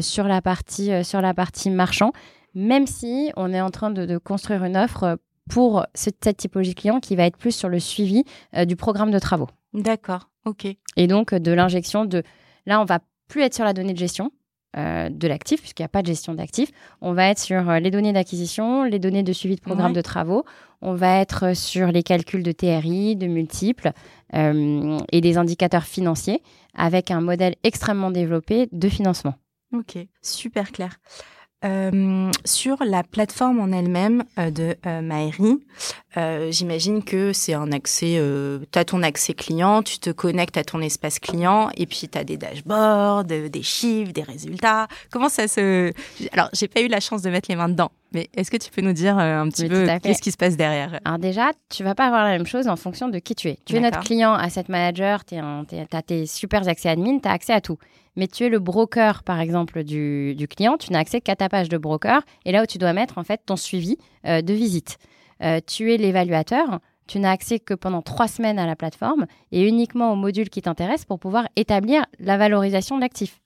[0.00, 2.12] sur, la partie, sur la partie marchand,
[2.54, 5.18] même si on est en train de, de construire une offre
[5.50, 8.24] pour cette typologie client qui va être plus sur le suivi
[8.56, 9.48] euh, du programme de travaux.
[9.74, 10.66] D'accord, ok.
[10.96, 12.22] Et donc de l'injection de...
[12.66, 14.30] Là, on va plus être sur la donnée de gestion
[14.76, 16.70] euh, de l'actif, puisqu'il n'y a pas de gestion d'actifs.
[17.00, 20.00] On va être sur euh, les données d'acquisition, les données de suivi de programme de
[20.00, 20.44] travaux.
[20.82, 23.90] On va être sur les calculs de TRI, de multiples
[24.32, 26.40] et des indicateurs financiers
[26.74, 29.34] avec un modèle extrêmement développé de financement.
[29.74, 30.96] Ok, super clair.
[31.62, 35.58] Euh, sur la plateforme en elle-même euh, de euh, Maëri,
[36.16, 38.18] euh, j'imagine que c'est un accès,
[38.72, 42.16] tu as ton accès client, tu te connectes à ton espace client et puis tu
[42.16, 44.88] as des dashboards, des chiffres, des résultats.
[45.10, 45.92] Comment ça se...
[46.32, 48.70] Alors, j'ai pas eu la chance de mettre les mains dedans, mais est-ce que tu
[48.70, 50.98] peux nous dire un petit peu qu'est-ce qui se passe derrière?
[51.04, 53.58] Alors déjà, tu vas pas avoir la même chose en fonction de qui tu es.
[53.66, 57.52] Tu es notre client asset manager, tu as tes super accès admin, tu as accès
[57.52, 57.76] à tout
[58.16, 61.68] mais tu es le broker, par exemple, du, client, tu n'as accès qu'à ta page
[61.68, 63.96] de broker, et là où tu dois mettre, en fait, ton suivi
[64.26, 64.98] euh, de visite.
[65.42, 69.66] Euh, tu es l'évaluateur, tu n'as accès que pendant trois semaines à la plateforme, et
[69.66, 73.40] uniquement au module qui t'intéresse pour pouvoir établir la valorisation de l'actif.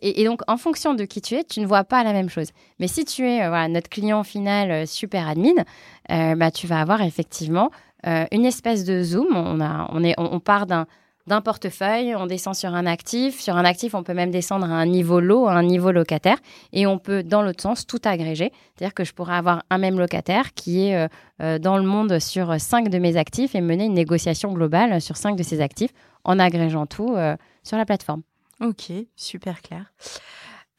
[0.00, 2.48] Et, donc, en fonction de qui tu es, tu ne vois pas la même chose.
[2.78, 5.64] Mais si tu es euh, notre client final super admin,
[6.08, 7.70] bah, tu vas avoir effectivement
[8.02, 9.36] une espèce de zoom.
[9.36, 10.86] On, a, on, est, on part d'un
[11.26, 13.40] d'un portefeuille, on descend sur un actif.
[13.40, 16.38] Sur un actif, on peut même descendre à un niveau lot, à un niveau locataire.
[16.72, 18.52] Et on peut, dans l'autre sens, tout agréger.
[18.74, 21.08] C'est-à-dire que je pourrais avoir un même locataire qui est euh,
[21.42, 25.16] euh, dans le monde sur cinq de mes actifs et mener une négociation globale sur
[25.16, 25.92] cinq de ces actifs
[26.24, 28.22] en agrégeant tout euh, sur la plateforme.
[28.60, 29.92] Ok, super clair.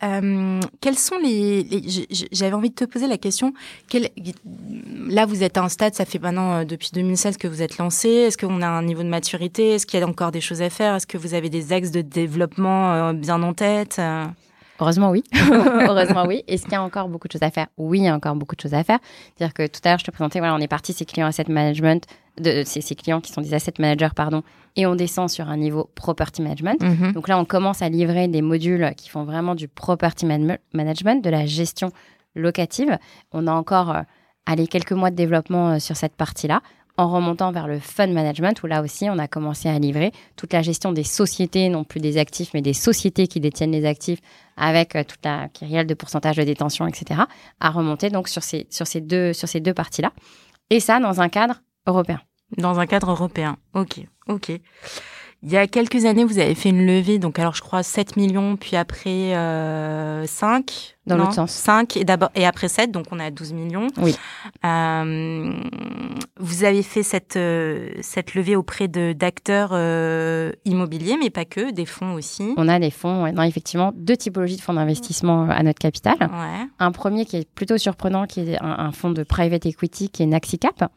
[0.03, 1.65] Euh, quels sont les,
[2.31, 3.53] J'avais envie de te poser la question.
[3.93, 7.77] là, vous êtes à un stade, ça fait maintenant euh, depuis 2016 que vous êtes
[7.77, 8.09] lancé.
[8.09, 9.71] Est-ce qu'on a un niveau de maturité?
[9.71, 10.95] Est-ce qu'il y a encore des choses à faire?
[10.95, 13.99] Est-ce que vous avez des axes de développement euh, bien en tête
[14.79, 15.23] Heureusement, oui.
[15.33, 16.43] Heureusement, oui.
[16.47, 17.67] Est-ce qu'il y a encore beaucoup de choses à faire?
[17.77, 18.99] Oui, il y a encore beaucoup de choses à faire.
[19.35, 21.45] C'est-à-dire que tout à l'heure, je te présentais, voilà, on est parti ces clients asset
[21.47, 22.05] management,
[22.39, 24.43] de, ces, ces, clients qui sont des asset managers, pardon,
[24.75, 26.81] et on descend sur un niveau property management.
[26.81, 27.13] Mhm.
[27.13, 31.29] Donc là, on commence à livrer des modules qui font vraiment du property management, de
[31.29, 31.91] la gestion
[32.35, 32.97] locative.
[33.31, 34.01] On a encore, euh,
[34.45, 36.61] allez, quelques mois de développement euh, sur cette partie-là
[36.97, 40.51] en remontant vers le fund management, où là aussi, on a commencé à livrer toute
[40.51, 44.19] la gestion des sociétés, non plus des actifs, mais des sociétés qui détiennent les actifs,
[44.57, 47.21] avec euh, toute la kyrielle de pourcentage de détention, etc.,
[47.59, 48.65] à remonter donc sur ces,
[49.01, 50.11] deux, sur ces deux parties-là.
[50.69, 52.19] Et ça, dans un cadre européen.
[52.57, 53.57] Dans un cadre européen.
[53.73, 53.99] OK.
[54.27, 54.51] OK.
[55.43, 58.17] Il y a quelques années, vous avez fait une levée, donc alors je crois 7
[58.17, 60.95] millions, puis après euh, 5.
[61.05, 61.51] Dans l'autre sens.
[61.51, 63.87] 5 et, d'abord, et après 7, donc on est à 12 millions.
[63.97, 64.15] Oui.
[64.65, 65.53] Euh,
[66.39, 71.71] vous avez fait cette, euh, cette levée auprès de, d'acteurs euh, immobiliers, mais pas que,
[71.71, 72.53] des fonds aussi.
[72.57, 76.17] On a des fonds, ouais, non, effectivement, deux typologies de fonds d'investissement à notre capital.
[76.19, 76.67] Ouais.
[76.79, 80.23] Un premier qui est plutôt surprenant, qui est un, un fonds de private equity, qui
[80.23, 80.91] est Naxicap.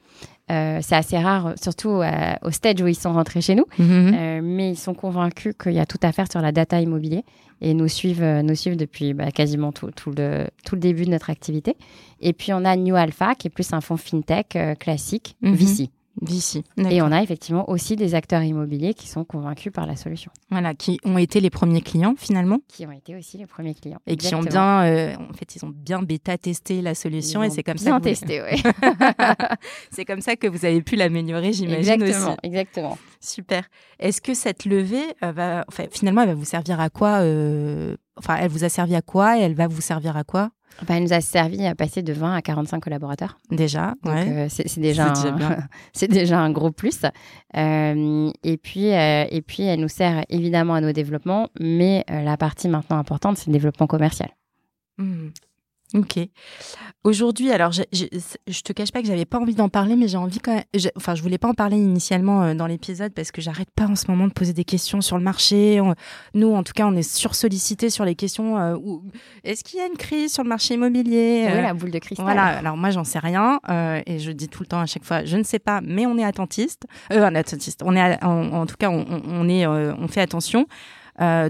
[0.51, 4.15] Euh, c'est assez rare, surtout euh, au stage où ils sont rentrés chez nous, mhm.
[4.15, 7.25] euh, mais ils sont convaincus qu'il y a tout à faire sur la data immobilier
[7.61, 11.11] et nous suivent, nous suivent depuis bah, quasiment tout, tout, le, tout le début de
[11.11, 11.77] notre activité.
[12.21, 15.55] Et puis on a New Alpha qui est plus un fonds fintech classique, mhm.
[15.55, 15.91] VC.
[16.21, 16.65] D'ici.
[16.77, 20.31] Et on a effectivement aussi des acteurs immobiliers qui sont convaincus par la solution.
[20.51, 22.59] Voilà, qui ont été les premiers clients finalement.
[22.69, 24.01] Qui ont été aussi les premiers clients.
[24.07, 27.51] Et qui ont bien, euh, en fait, ils ont bien bêta testé la solution et
[27.51, 27.91] c'est comme bien ça.
[27.91, 28.63] Bien testé, oui.
[29.91, 32.37] c'est comme ça que vous avez pu l'améliorer, j'imagine aussi.
[32.43, 32.99] Exactement.
[33.21, 33.65] Super.
[33.99, 37.97] Est-ce que cette levée euh, va, enfin, finalement, elle va vous servir à quoi euh,
[38.21, 40.51] Enfin, elle vous a servi à quoi et elle va vous servir à quoi?
[40.89, 43.39] Elle nous a servi à passer de 20 à 45 collaborateurs.
[43.51, 44.29] Déjà, ouais.
[44.29, 45.13] Euh, c'est déjà,
[45.93, 47.03] c'est déjà, un gros plus.
[47.57, 52.37] Euh, et, puis, euh, et puis, elle nous sert évidemment à nos développements, mais la
[52.37, 54.31] partie maintenant importante, c'est le développement commercial.
[54.99, 55.29] Mmh.
[55.95, 56.19] Ok.
[57.03, 60.19] Aujourd'hui, alors je, je, te cache pas que j'avais pas envie d'en parler, mais j'ai
[60.19, 60.65] envie quand même.
[60.97, 63.97] enfin, je voulais pas en parler initialement euh, dans l'épisode parce que j'arrête pas en
[63.97, 65.81] ce moment de poser des questions sur le marché.
[66.35, 68.59] nous, en tout cas, on est sursollicité sur les questions.
[68.59, 68.77] Euh,
[69.45, 72.25] est-ce qu'il y a une crise sur le marché immobilier Oui, la boule de cristal.
[72.25, 72.45] Voilà.
[72.45, 73.61] Alors moi, j'en sais rien
[74.07, 76.19] et je dis tout le temps à chaque fois, je ne sais pas, mais on
[76.19, 76.85] est attentiste.
[77.13, 77.83] Euh, on est attentiste.
[77.85, 80.67] On est, en, tout cas, on, on est, on fait attention.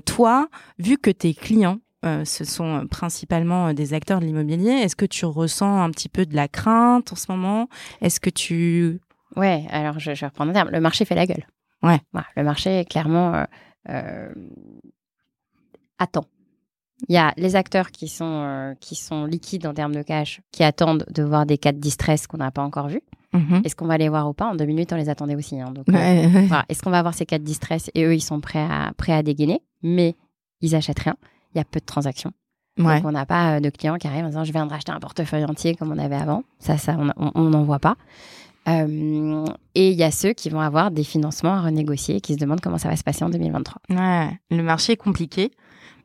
[0.07, 0.49] toi,
[0.79, 4.71] vu que tes clients euh, ce sont principalement euh, des acteurs de l'immobilier.
[4.71, 7.69] Est-ce que tu ressens un petit peu de la crainte en ce moment?
[8.01, 9.01] Est-ce que tu...
[9.37, 10.71] Ouais, alors je, je vais reprendre un terme.
[10.71, 11.47] Le marché fait la gueule.
[11.83, 12.01] Ouais.
[12.37, 13.45] le marché, clairement,
[13.89, 14.35] euh,
[15.99, 16.25] attend.
[17.09, 20.63] Il y a les acteurs qui sont, qui sont liquides en termes de cash, qui
[20.63, 23.03] attendent de voir des cas de distress qu'on n'a pas encore vus.
[23.33, 23.65] Mm-hmm.
[23.65, 24.47] Est-ce qu'on va les voir ou pas?
[24.47, 25.59] En 2008, on les attendait aussi.
[25.59, 27.91] Hein, donc, Est-ce qu'on va avoir ces cas de distress?
[27.95, 30.17] Et eux, ils sont prêts à, prêts à dégainer, mais
[30.61, 31.17] ils achètent rien
[31.55, 32.33] il y a peu de transactions.
[32.77, 34.93] Donc, on n'a pas euh, de clients qui arrivent en disant je viens de racheter
[34.93, 36.45] un portefeuille entier comme on avait avant.
[36.59, 37.97] Ça, ça on n'en voit pas.
[38.69, 42.39] Euh, et il y a ceux qui vont avoir des financements à renégocier qui se
[42.39, 43.81] demandent comment ça va se passer en 2023.
[43.91, 45.51] Ouais, le marché est compliqué.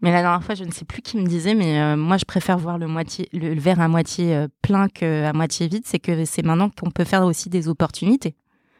[0.02, 2.26] Mais la dernière fois, je ne sais plus qui me disait, mais euh, moi, je
[2.26, 5.84] préfère voir le, moitié, le, verre à moitié plein qu'à moitié vide.
[5.86, 8.36] C'est que c'est maintenant qu'on peut faire aussi des opportunités.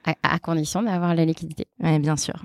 [0.06, 1.66] À, à condition d'avoir la liquidité.
[1.80, 2.36] Oui, bien sûr.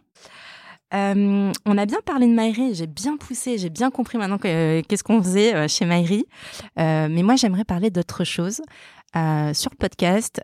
[0.92, 4.82] Euh, on a bien parlé de Maïri, j'ai bien poussé, j'ai bien compris maintenant euh,
[4.88, 6.24] qu'est-ce qu'on faisait euh, chez Maïri.
[6.76, 8.60] mais moi, j'aimerais parler d'autre chose.
[9.14, 10.40] sur le podcast,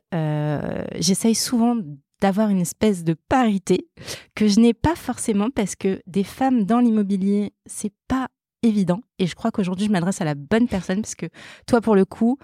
[0.98, 1.76] j'essaye souvent
[2.20, 3.88] d'avoir une espèce de parité
[4.34, 8.28] que je n'ai pas forcément parce que des femmes dans l'immobilier, c'est pas
[8.62, 9.00] évident.
[9.18, 11.26] Et je crois qu'aujourd'hui, je m'adresse à la bonne personne parce que
[11.66, 12.38] toi, pour le coup,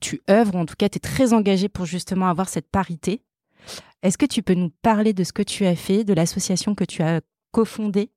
[0.00, 3.22] tu œuvres, en tout cas, tu es très engagée pour justement avoir cette parité.
[4.02, 6.84] Est-ce que tu peux nous parler de ce que tu as fait, de l'association que
[6.84, 7.20] tu as
[7.52, 8.10] cofondée?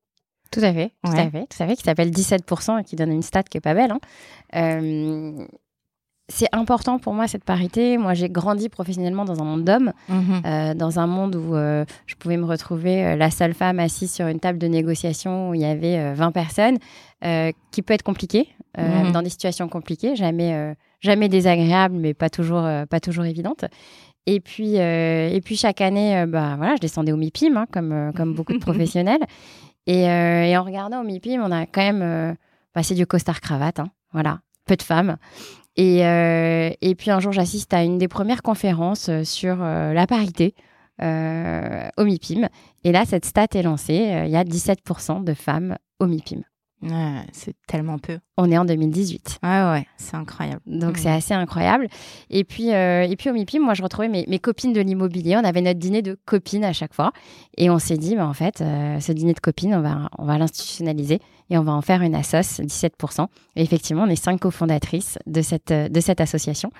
[0.51, 3.11] Tout à fait, tout à fait, tout à fait, qui s'appelle 17% et qui donne
[3.11, 3.91] une stat qui est pas belle.
[3.91, 3.99] Hein.
[4.55, 5.45] Euh,
[6.27, 7.97] c'est important pour moi cette parité.
[7.97, 10.41] Moi, j'ai grandi professionnellement dans un monde d'hommes, mhm.
[10.45, 14.27] euh, dans un monde où euh, je pouvais me retrouver la seule femme assise sur
[14.27, 16.77] une table de négociation où il y avait 20 personnes,
[17.71, 19.11] qui peut être compliqué, mhm.
[19.11, 23.65] dans des situations compliquées, jamais, jamais désagréable, mais pas toujours, pas toujours évidente.
[24.27, 27.67] Et puis, euh, et puis chaque année, euh, bah, voilà, je descendais au MIPIM, hein,
[27.71, 29.23] comme, euh, comme beaucoup de professionnels.
[29.87, 32.35] Et, et, en regardant au MIPIM, on a quand même,
[32.73, 35.17] bah, c'est du costard cravate, hein, voilà, peu de femmes.
[35.75, 40.55] Et, et puis un jour, j'assiste à une des premières conférences sur la parité
[40.99, 42.49] au MIPIM.
[42.83, 44.23] Et là, cette stat est lancée.
[44.25, 46.41] Il y a 17% de femmes au MIPIM
[47.31, 48.19] c'est tellement peu.
[48.37, 49.39] On est en 2018.
[49.43, 50.61] Ouais, ouais, c'est incroyable.
[50.65, 51.87] Donc, c'est assez incroyable.
[52.29, 55.35] Et puis, euh, et puis au MIPIM, moi, je retrouvais mes, mes copines de l'immobilier.
[55.37, 57.11] On avait notre dîner de copines à chaque fois.
[57.57, 60.25] Et on s'est dit, bah, en fait, euh, ce dîner de copines, on va, on
[60.25, 63.27] va l'institutionnaliser et on va en faire une assoce, 17%.
[63.55, 66.71] Et effectivement, on est cinq cofondatrices de cette, de cette association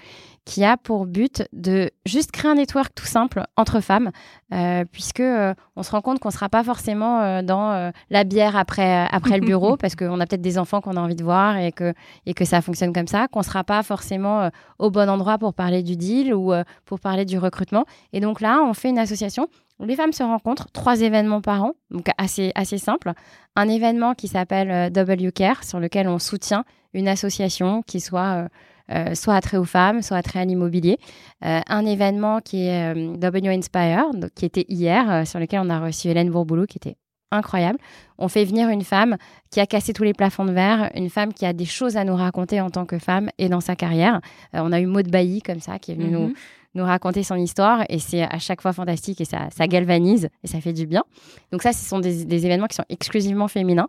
[0.46, 4.12] qui a pour but de juste créer un network tout simple entre femmes,
[4.54, 8.24] euh, puisque euh, on se rend compte qu'on ne sera pas forcément euh, dans la
[8.24, 11.24] bière après, après le bureau, parce qu'on a peut-être des enfants qu'on a envie de
[11.24, 11.94] voir et que,
[12.28, 15.56] et que ça fonctionne comme ça, qu'on ne sera pas forcément au bon endroit pour
[15.56, 16.54] parler du deal ou
[16.86, 17.86] pour parler du recrutement.
[18.14, 19.48] Et donc là, on fait une association
[19.80, 23.12] les femmes se rencontrent, trois événements par an, donc assez, assez simple.
[23.56, 28.48] Un événement qui s'appelle W Care, sur lequel on soutient une association qui soit
[28.92, 31.00] euh, soit attrait aux femmes, soit attrait à l'immobilier.
[31.44, 35.80] Euh, un événement qui est euh, W Inspire, qui était hier, sur lequel on a
[35.80, 36.96] reçu Hélène Bourboulou, qui était
[37.32, 37.80] incroyable.
[38.20, 39.18] On fait venir une femme
[39.50, 42.04] qui a cassé tous les plafonds de verre, une femme qui a des choses à
[42.04, 44.22] nous raconter en tant que femme et dans sa carrière.
[44.54, 46.36] on a eu Maud Bailly comme ça, qui est venue nous, mhm nous
[46.84, 50.60] raconter son histoire et c'est à chaque fois fantastique et ça, ça galvanise et ça
[50.62, 51.04] fait du bien.
[51.52, 53.88] Donc ça, ce sont des, événements qui sont exclusivement féminins.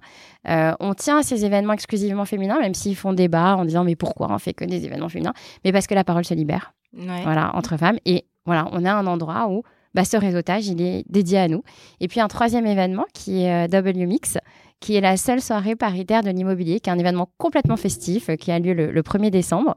[0.48, 3.96] Euh, on tient à ces événements exclusivement féminins, même s'ils font débat en disant mais
[3.96, 5.34] pourquoi on fait que des événements féminins?
[5.64, 9.06] Mais parce que la parole se libère, voilà, entre femmes et voilà, on a un
[9.06, 9.62] endroit où
[9.96, 11.62] bah, ce réseautage, il est dédié à nous.
[12.00, 14.36] Et puis un troisième événement qui est euh, W Mix,
[14.78, 18.36] qui est la seule soirée paritaire de l'immobilier, qui est un événement complètement festif, euh,
[18.36, 19.74] qui a lieu le, 1er décembre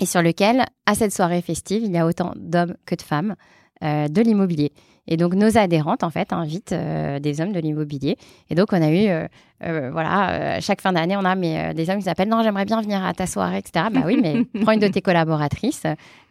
[0.00, 3.36] et sur lequel, à cette soirée festive, il y a autant d'hommes que de femmes
[3.82, 4.72] euh, de l'immobilier.
[5.06, 8.16] Et donc, nos adhérentes, en fait, invitent euh, des hommes de l'immobilier.
[8.48, 11.98] Et donc, on a eu, euh, voilà, chaque fin d'année, on a mais, des hommes
[11.98, 13.86] qui s'appellent Non, j'aimerais bien venir à ta soirée, etc.
[13.92, 15.82] Bah oui, mais prends une de tes collaboratrices,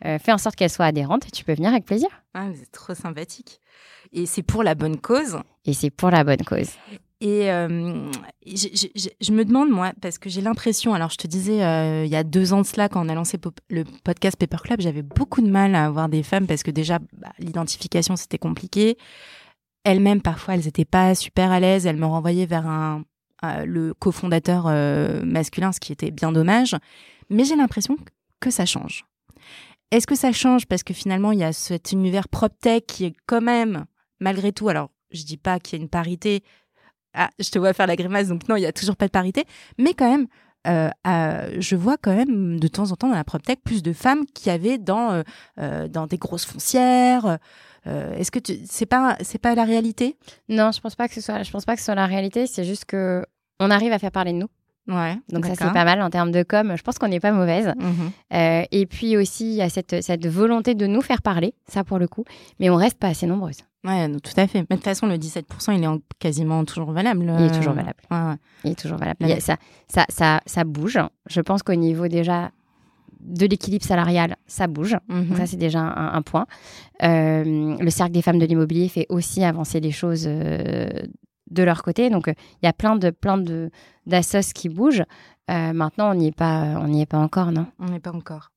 [0.01, 2.07] fais en sorte qu'elle soit adhérente et tu peux venir avec plaisir.
[2.33, 3.59] Ah, c'est trop sympathique.
[4.13, 5.37] Et c'est pour la bonne cause.
[5.65, 6.71] Et c'est pour la bonne cause.
[7.23, 8.11] Et euh,
[8.45, 12.17] je, me demande, moi, parce que j'ai l'impression, alors je te disais, euh, il y
[12.17, 15.41] a deux ans de cela, quand on a lancé le podcast Paper Club, j'avais beaucoup
[15.41, 18.97] de mal à avoir des femmes parce que déjà, bah, l'identification, c'était compliqué.
[19.85, 21.85] Elles-mêmes, parfois, elles n'étaient pas super à l'aise.
[21.85, 23.05] Elles me renvoyaient vers un,
[23.65, 24.65] le cofondateur
[25.25, 26.75] masculin, ce qui était bien dommage.
[27.29, 27.95] Mais j'ai l'impression
[28.41, 29.05] que ça change.
[29.91, 33.15] Est-ce que ça change parce que finalement il y a cet univers PropTech qui est
[33.27, 33.85] quand même,
[34.19, 36.43] malgré tout, alors je dis pas qu'il y a une parité.
[37.13, 39.11] Ah, je te vois faire la grimace, donc non, il y a toujours pas de
[39.11, 39.45] parité,
[39.77, 40.27] mais quand même,
[40.65, 40.89] euh,
[41.59, 44.49] je vois quand même de temps en temps dans la PropTech plus de femmes qui
[44.49, 45.23] avaient dans euh,
[45.59, 47.39] euh, dans des grosses foncières.
[47.85, 50.17] Est-ce que c'est pas c'est pas la réalité?
[50.47, 52.47] Non, je pense pas que ce soit je pense pas que ce soit la réalité.
[52.47, 53.25] C'est juste que
[53.59, 54.47] on arrive à faire parler de nous.
[54.87, 56.73] Ouais, donc ça c'est pas mal en termes de com.
[56.75, 57.73] Je pense qu'on n'est pas mauvaise.
[57.79, 58.11] Mhm.
[58.33, 61.83] Euh, et puis aussi il y a cette, cette volonté de nous faire parler, ça
[61.83, 62.25] pour le coup,
[62.59, 63.59] mais on reste pas assez nombreuses.
[63.85, 64.59] Ouais, tout à fait.
[64.69, 67.33] Mais de toute façon, le 17%, il est quasiment toujours valable.
[67.37, 67.99] Il est toujours valable.
[68.63, 69.19] Il est toujours valable.
[69.41, 70.99] ça, ça, ça, ça bouge.
[71.29, 72.51] Je pense qu'au niveau déjà
[73.19, 74.97] de l'équilibre salarial, ça bouge.
[75.09, 75.35] Mhm.
[75.35, 76.45] ça, c'est déjà un, point.
[77.03, 80.89] Euh, le cercle des femmes de l'immobilier fait aussi avancer les choses euh,
[81.49, 82.09] de leur côté.
[82.09, 83.69] Donc, euh, il y a plein de plein de
[84.05, 85.03] d'assos qui bougent.
[85.49, 87.67] Euh, maintenant, on n'y est pas, on n'y est pas encore, non?
[87.79, 88.49] On n'est pas encore.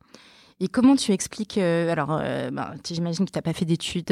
[0.59, 4.07] Et comment tu expliques euh, Alors, ben, j'imagine que tu n'as pas fait d'études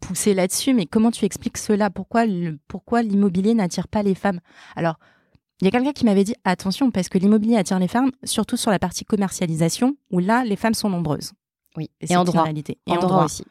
[0.00, 1.90] poussées là-dessus, mais comment tu expliques cela?
[1.90, 2.24] Pourquoi
[2.66, 4.40] pourquoi l'immobilier n'attire pas les femmes?
[4.74, 4.96] Alors,
[5.60, 8.56] il y a quelqu'un qui m'avait dit attention parce que l'immobilier attire les femmes, surtout
[8.56, 11.32] sur la partie commercialisation, où là, les femmes sont nombreuses.
[11.76, 12.46] Oui, et, en droit.
[12.48, 13.44] Et, en droit aussi.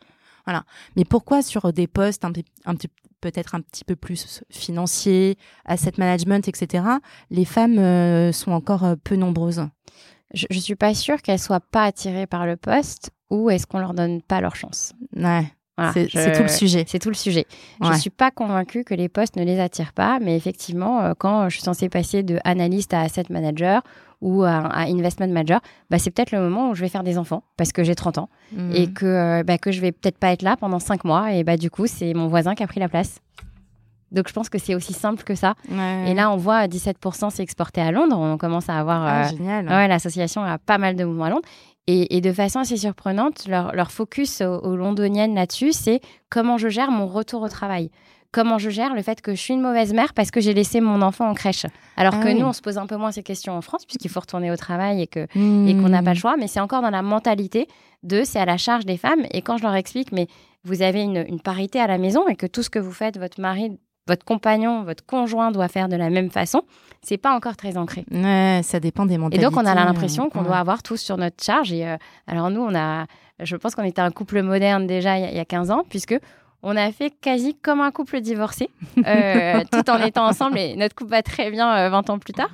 [0.46, 0.64] Voilà.
[0.96, 2.32] Mais pourquoi sur des postes un,
[2.66, 2.76] un,
[3.22, 6.84] peut-être un petit peu plus financier, asset management, etc.,
[7.30, 9.68] les femmes euh, sont encore euh, peu nombreuses
[10.34, 13.80] Je ne suis pas sûre qu'elles soient pas attirées par le poste ou est-ce qu'on
[13.80, 15.46] leur donne pas leur chance Ouais.
[15.94, 16.84] c'est tout le sujet.
[16.88, 17.46] C'est tout le sujet.
[17.82, 21.14] Je ne suis pas convaincue que les postes ne les attirent pas, mais effectivement, euh,
[21.18, 23.82] quand je suis censée passer de analyste à asset manager
[24.22, 27.44] ou à, investment manager, bah, c'est peut-être le moment où je vais faire des enfants
[27.58, 28.72] parce que j'ai 30 ans hmm.
[28.74, 31.34] et que, euh, bah, que je vais peut-être pas être là pendant 5 mois.
[31.34, 33.20] Et bah, du coup, c'est mon voisin qui a pris la place.
[34.12, 35.54] Donc je pense que c'est aussi simple que ça.
[36.08, 38.18] Et là, on voit 17% c'est exporté à Londres.
[38.18, 39.04] On commence à avoir.
[39.04, 39.68] Ah, euh, génial.
[39.68, 41.48] Ouais, l'association a pas mal de mouvements à Londres.
[41.92, 46.70] Et, de façon assez surprenante, leur, leur focus aux, aux londoniennes là-dessus, c'est comment je
[46.70, 47.90] gère mon retour au travail
[48.32, 50.82] comment je gère le fait que je suis une mauvaise mère parce que j'ai laissé
[50.82, 51.66] mon enfant en crèche.
[51.98, 54.10] Alors ah que nous, on se pose un peu moins ces questions en France puisqu'il
[54.10, 56.20] faut retourner au travail et que et qu'on n'a pas le hmm.
[56.20, 56.38] choix.
[56.38, 57.68] Mais c'est encore dans la mentalité
[58.04, 59.26] de c'est à la charge des femmes.
[59.32, 60.28] Et quand je leur explique, mais
[60.64, 63.40] vous avez une, parité à la maison et que tout ce que vous faites, votre
[63.40, 66.64] mari, votre compagnon, votre conjoint doit faire de la même façon,
[67.02, 68.06] c'est pas encore très ancré.
[68.12, 69.46] Ouais, ça dépend des mentalités.
[69.46, 71.72] Et donc on a l'impression qu'on doit avoir tous sur notre charge.
[71.72, 73.06] Et euh, alors nous, on a,
[73.40, 75.72] je pense qu'on était un couple moderne déjà il y, a, il y a 15
[75.72, 76.18] ans puisque
[76.64, 78.70] on a fait quasi comme un couple divorcé,
[79.06, 80.58] euh, tout en étant ensemble.
[80.58, 82.50] Et notre couple va très bien 20 euh, ans plus tard.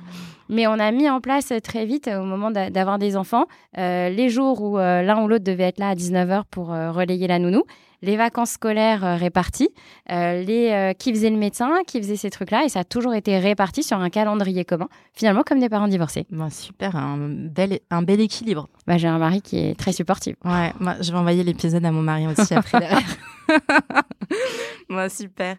[0.48, 3.46] Mais on a mis en place très vite, au moment d'avoir des enfants,
[3.78, 7.40] euh, les jours où l'un ou l'autre devait être là à 19h pour relayer la
[7.40, 7.64] nounou,
[8.02, 9.70] les vacances scolaires réparties,
[10.08, 12.64] les qui faisaient le médecin, qui faisaient ces trucs-là.
[12.64, 16.26] Et ça a toujours été réparti sur un calendrier commun, finalement comme des parents divorcés.
[16.30, 18.68] Bah, super, un bel, un bel équilibre.
[18.86, 20.36] Bah, J'ai un mari qui est très supportif.
[20.44, 23.16] Ouais, moi, je vais envoyer l'épisode à mon mari aussi après derrière.
[24.88, 25.56] Moi, super.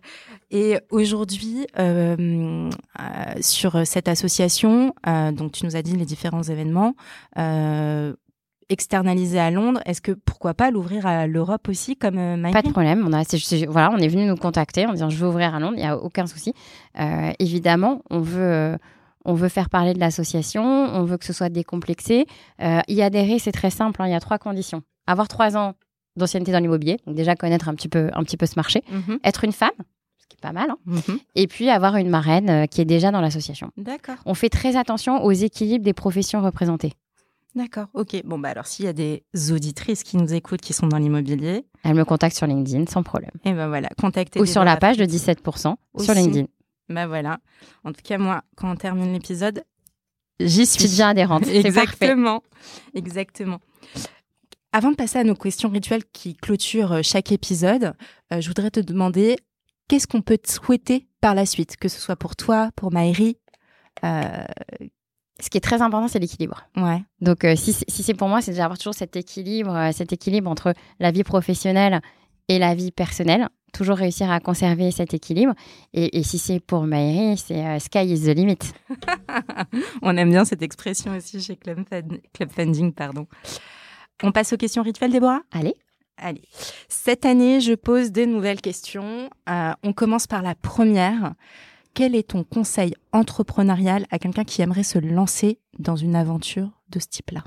[0.51, 2.69] Et aujourd'hui, euh,
[2.99, 6.95] euh, sur cette association, euh, donc tu nous as dit les différents événements,
[8.69, 12.15] externalisés à Londres, est-ce que pourquoi pas l'ouvrir à l'Europe aussi comme
[12.51, 13.05] Pas de problème.
[13.07, 13.23] On a,
[13.67, 15.87] voilà, on est venu nous contacter en disant je veux ouvrir à Londres, il n'y
[15.87, 16.53] a aucun souci.
[17.39, 18.77] évidemment, on veut
[19.25, 22.25] on veut faire parler de l'association, on veut que ce soit décomplexé.
[22.59, 24.83] y adhérer, c'est très simple, hein, il y a trois conditions.
[25.05, 25.75] Avoir trois ans
[26.17, 29.19] d'ancienneté dans l'immobilier, donc déjà connaître un petit peu, un petit peu ce marché, mhm.
[29.23, 29.69] être une femme,
[30.17, 30.77] ce qui est pas mal, hein.
[30.85, 31.19] mhm.
[31.35, 33.71] et puis avoir une marraine euh, qui est déjà dans l'association.
[33.77, 34.15] D'accord.
[34.25, 36.93] On fait très attention aux équilibres des professions représentées.
[37.57, 38.21] D'accord, ok.
[38.23, 41.65] Bon, bah alors s'il y a des auditrices qui nous écoutent qui sont dans l'immobilier.
[41.83, 43.31] Elles me contactent sur LinkedIn sans problème.
[43.45, 44.39] Et ben voilà, contactez.
[44.39, 46.45] Ou sur la page de 17% sur LinkedIn.
[46.89, 47.39] Ben voilà.
[47.83, 49.63] En tout cas, moi, quand on termine l'épisode,
[50.39, 50.83] j'y suis.
[50.83, 51.47] Tu deviens adhérente.
[51.51, 52.43] Exactement.
[52.93, 53.57] Exactement.
[54.71, 57.95] Avant de passer à nos questions rituelles qui clôturent euh, chaque épisode,
[58.31, 59.35] euh, je voudrais te demander
[59.87, 63.37] qu'est-ce qu'on peut te souhaiter par la suite, que ce soit pour toi, pour Maëri.
[64.03, 64.45] Euh,
[65.39, 66.63] ce qui est très important, c'est l'équilibre.
[66.75, 67.01] Ouais.
[67.21, 71.11] Donc, si, c'est pour moi, c'est déjà avoir toujours cet équilibre, cet équilibre entre la
[71.11, 72.01] vie professionnelle
[72.47, 73.47] et la vie personnelle.
[73.73, 75.53] Toujours réussir à conserver cet équilibre.
[75.93, 78.57] Et, si c'est pour Maëri, c'est sky is the limit.
[80.01, 81.83] On aime bien cette expression aussi chez Club,
[82.49, 83.27] Funding, pardon.
[84.23, 85.41] On passe aux questions rituelles, Déborah?
[85.51, 85.75] Allez.
[86.17, 86.41] Allez.
[86.87, 89.29] Cette année, je pose des nouvelles questions.
[89.49, 91.33] Euh, on commence par la première.
[91.97, 96.99] Quel est ton conseil entrepreneurial à quelqu'un qui aimerait se lancer dans une aventure de
[96.99, 97.43] ce type-là?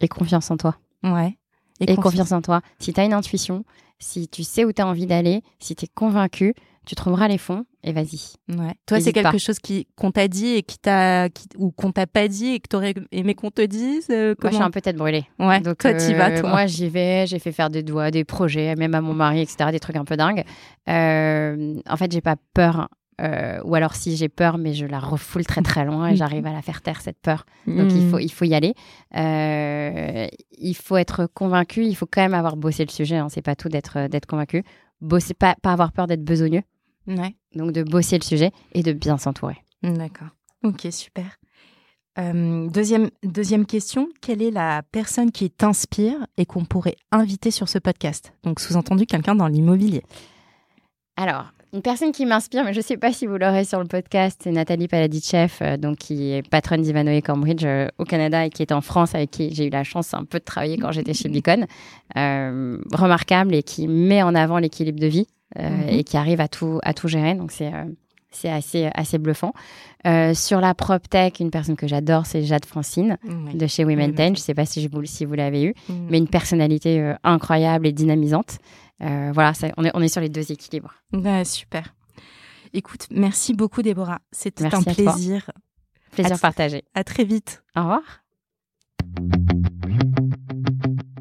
[0.00, 0.78] Et confiance en toi.
[1.02, 1.36] Ouais.
[1.80, 2.32] Et, confiance.
[2.32, 2.62] en toi.
[2.78, 3.62] Si tu as une intuition,
[3.98, 6.54] si tu sais où tu as envie d'aller, si tu es convaincu,
[6.86, 8.36] tu trouveras les fonds et vas-y.
[8.48, 8.72] Ouais.
[8.86, 11.28] Toi, c'est quelque chose qui qu'on t'a dit et qui t'a
[11.58, 14.06] ou qu'on t'a pas dit et que t'aurais aimé qu'on te dise.
[14.08, 15.26] Euh, moi, je suis un peu tête brûlée.
[15.38, 15.60] Ouais.
[15.60, 16.40] Donc toi, t'y vas.
[16.40, 16.48] Toi.
[16.48, 17.26] Moi, j'y vais.
[17.26, 19.70] J'ai fait faire des doigts, des projets, même à mon mari, etc.
[19.70, 20.44] Des trucs un peu dingues.
[20.86, 22.88] en fait, j'ai pas peur
[23.20, 26.46] euh, ou alors si j'ai peur, mais je la refoule très très loin et j'arrive
[26.46, 27.44] à la faire taire cette peur.
[27.66, 28.22] Donc il, faut, mm.
[28.22, 28.74] il faut y aller.
[29.16, 30.26] Euh,
[30.58, 33.16] il faut être convaincu, il faut quand même avoir bossé le sujet.
[33.16, 33.28] Hein.
[33.28, 34.64] C'est pas tout d'être euh, d'être convaincu.
[35.00, 36.62] Bosser, pas, pas avoir peur d'être besogneux.
[37.06, 37.34] Ouais.
[37.54, 39.56] Donc de bosser le sujet et de bien s'entourer.
[39.82, 40.28] D'accord.
[40.62, 41.38] Ok, super.
[42.18, 47.78] deuxième, deuxième question, quelle est la personne qui t'inspire et qu'on pourrait inviter sur ce
[47.78, 48.34] podcast?
[48.42, 50.02] Donc sous-entendu quelqu'un dans l'immobilier.
[51.16, 53.86] Alors, une personne qui m'inspire, mais je ne sais pas si vous l'aurez sur le
[53.86, 58.50] podcast, c'est Nathalie Paladichev, euh, donc qui est patronne d'Ivanoé Cambridge euh, au Canada et
[58.50, 60.90] qui est en France, avec qui j'ai eu la chance un peu de travailler quand
[60.90, 61.66] j'étais chez Beacon.
[62.16, 65.88] Euh, remarquable et qui met en avant l'équilibre de vie mhm.
[65.88, 67.34] et qui arrive à tout, à tout gérer.
[67.34, 67.70] Donc c'est
[68.32, 69.52] c'est assez, assez bluffant.
[70.34, 73.16] sur la prop tech, une personne que j'adore, c'est Jade Francine
[73.54, 76.06] de chez Women Je ne sais pas si, vous, si vous l'avez eu, mhm.
[76.10, 78.58] mais une personnalité incroyable et dynamisante.
[79.02, 80.94] Euh, voilà, on, est, on est sur les deux équilibres.
[81.44, 81.94] super.
[82.72, 84.20] Écoute, merci beaucoup Déborah.
[84.30, 85.50] C'était un plaisir.
[86.12, 86.84] Plaisir partagé.
[86.94, 87.62] À très vite.
[87.76, 88.02] Au revoir.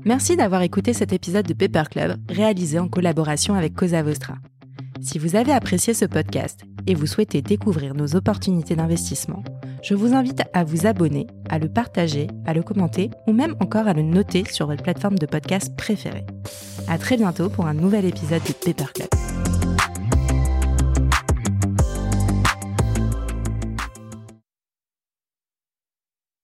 [0.05, 4.35] Merci d'avoir écouté cet épisode de Paper Club réalisé en collaboration avec Cosa Vostra.
[5.01, 9.43] Si vous avez apprécié ce podcast et vous souhaitez découvrir nos opportunités d'investissement,
[9.81, 13.87] je vous invite à vous abonner, à le partager, à le commenter ou même encore
[13.87, 16.25] à le noter sur votre plateforme de podcast préférée.
[16.87, 19.58] À très bientôt pour un nouvel épisode de Paper Club.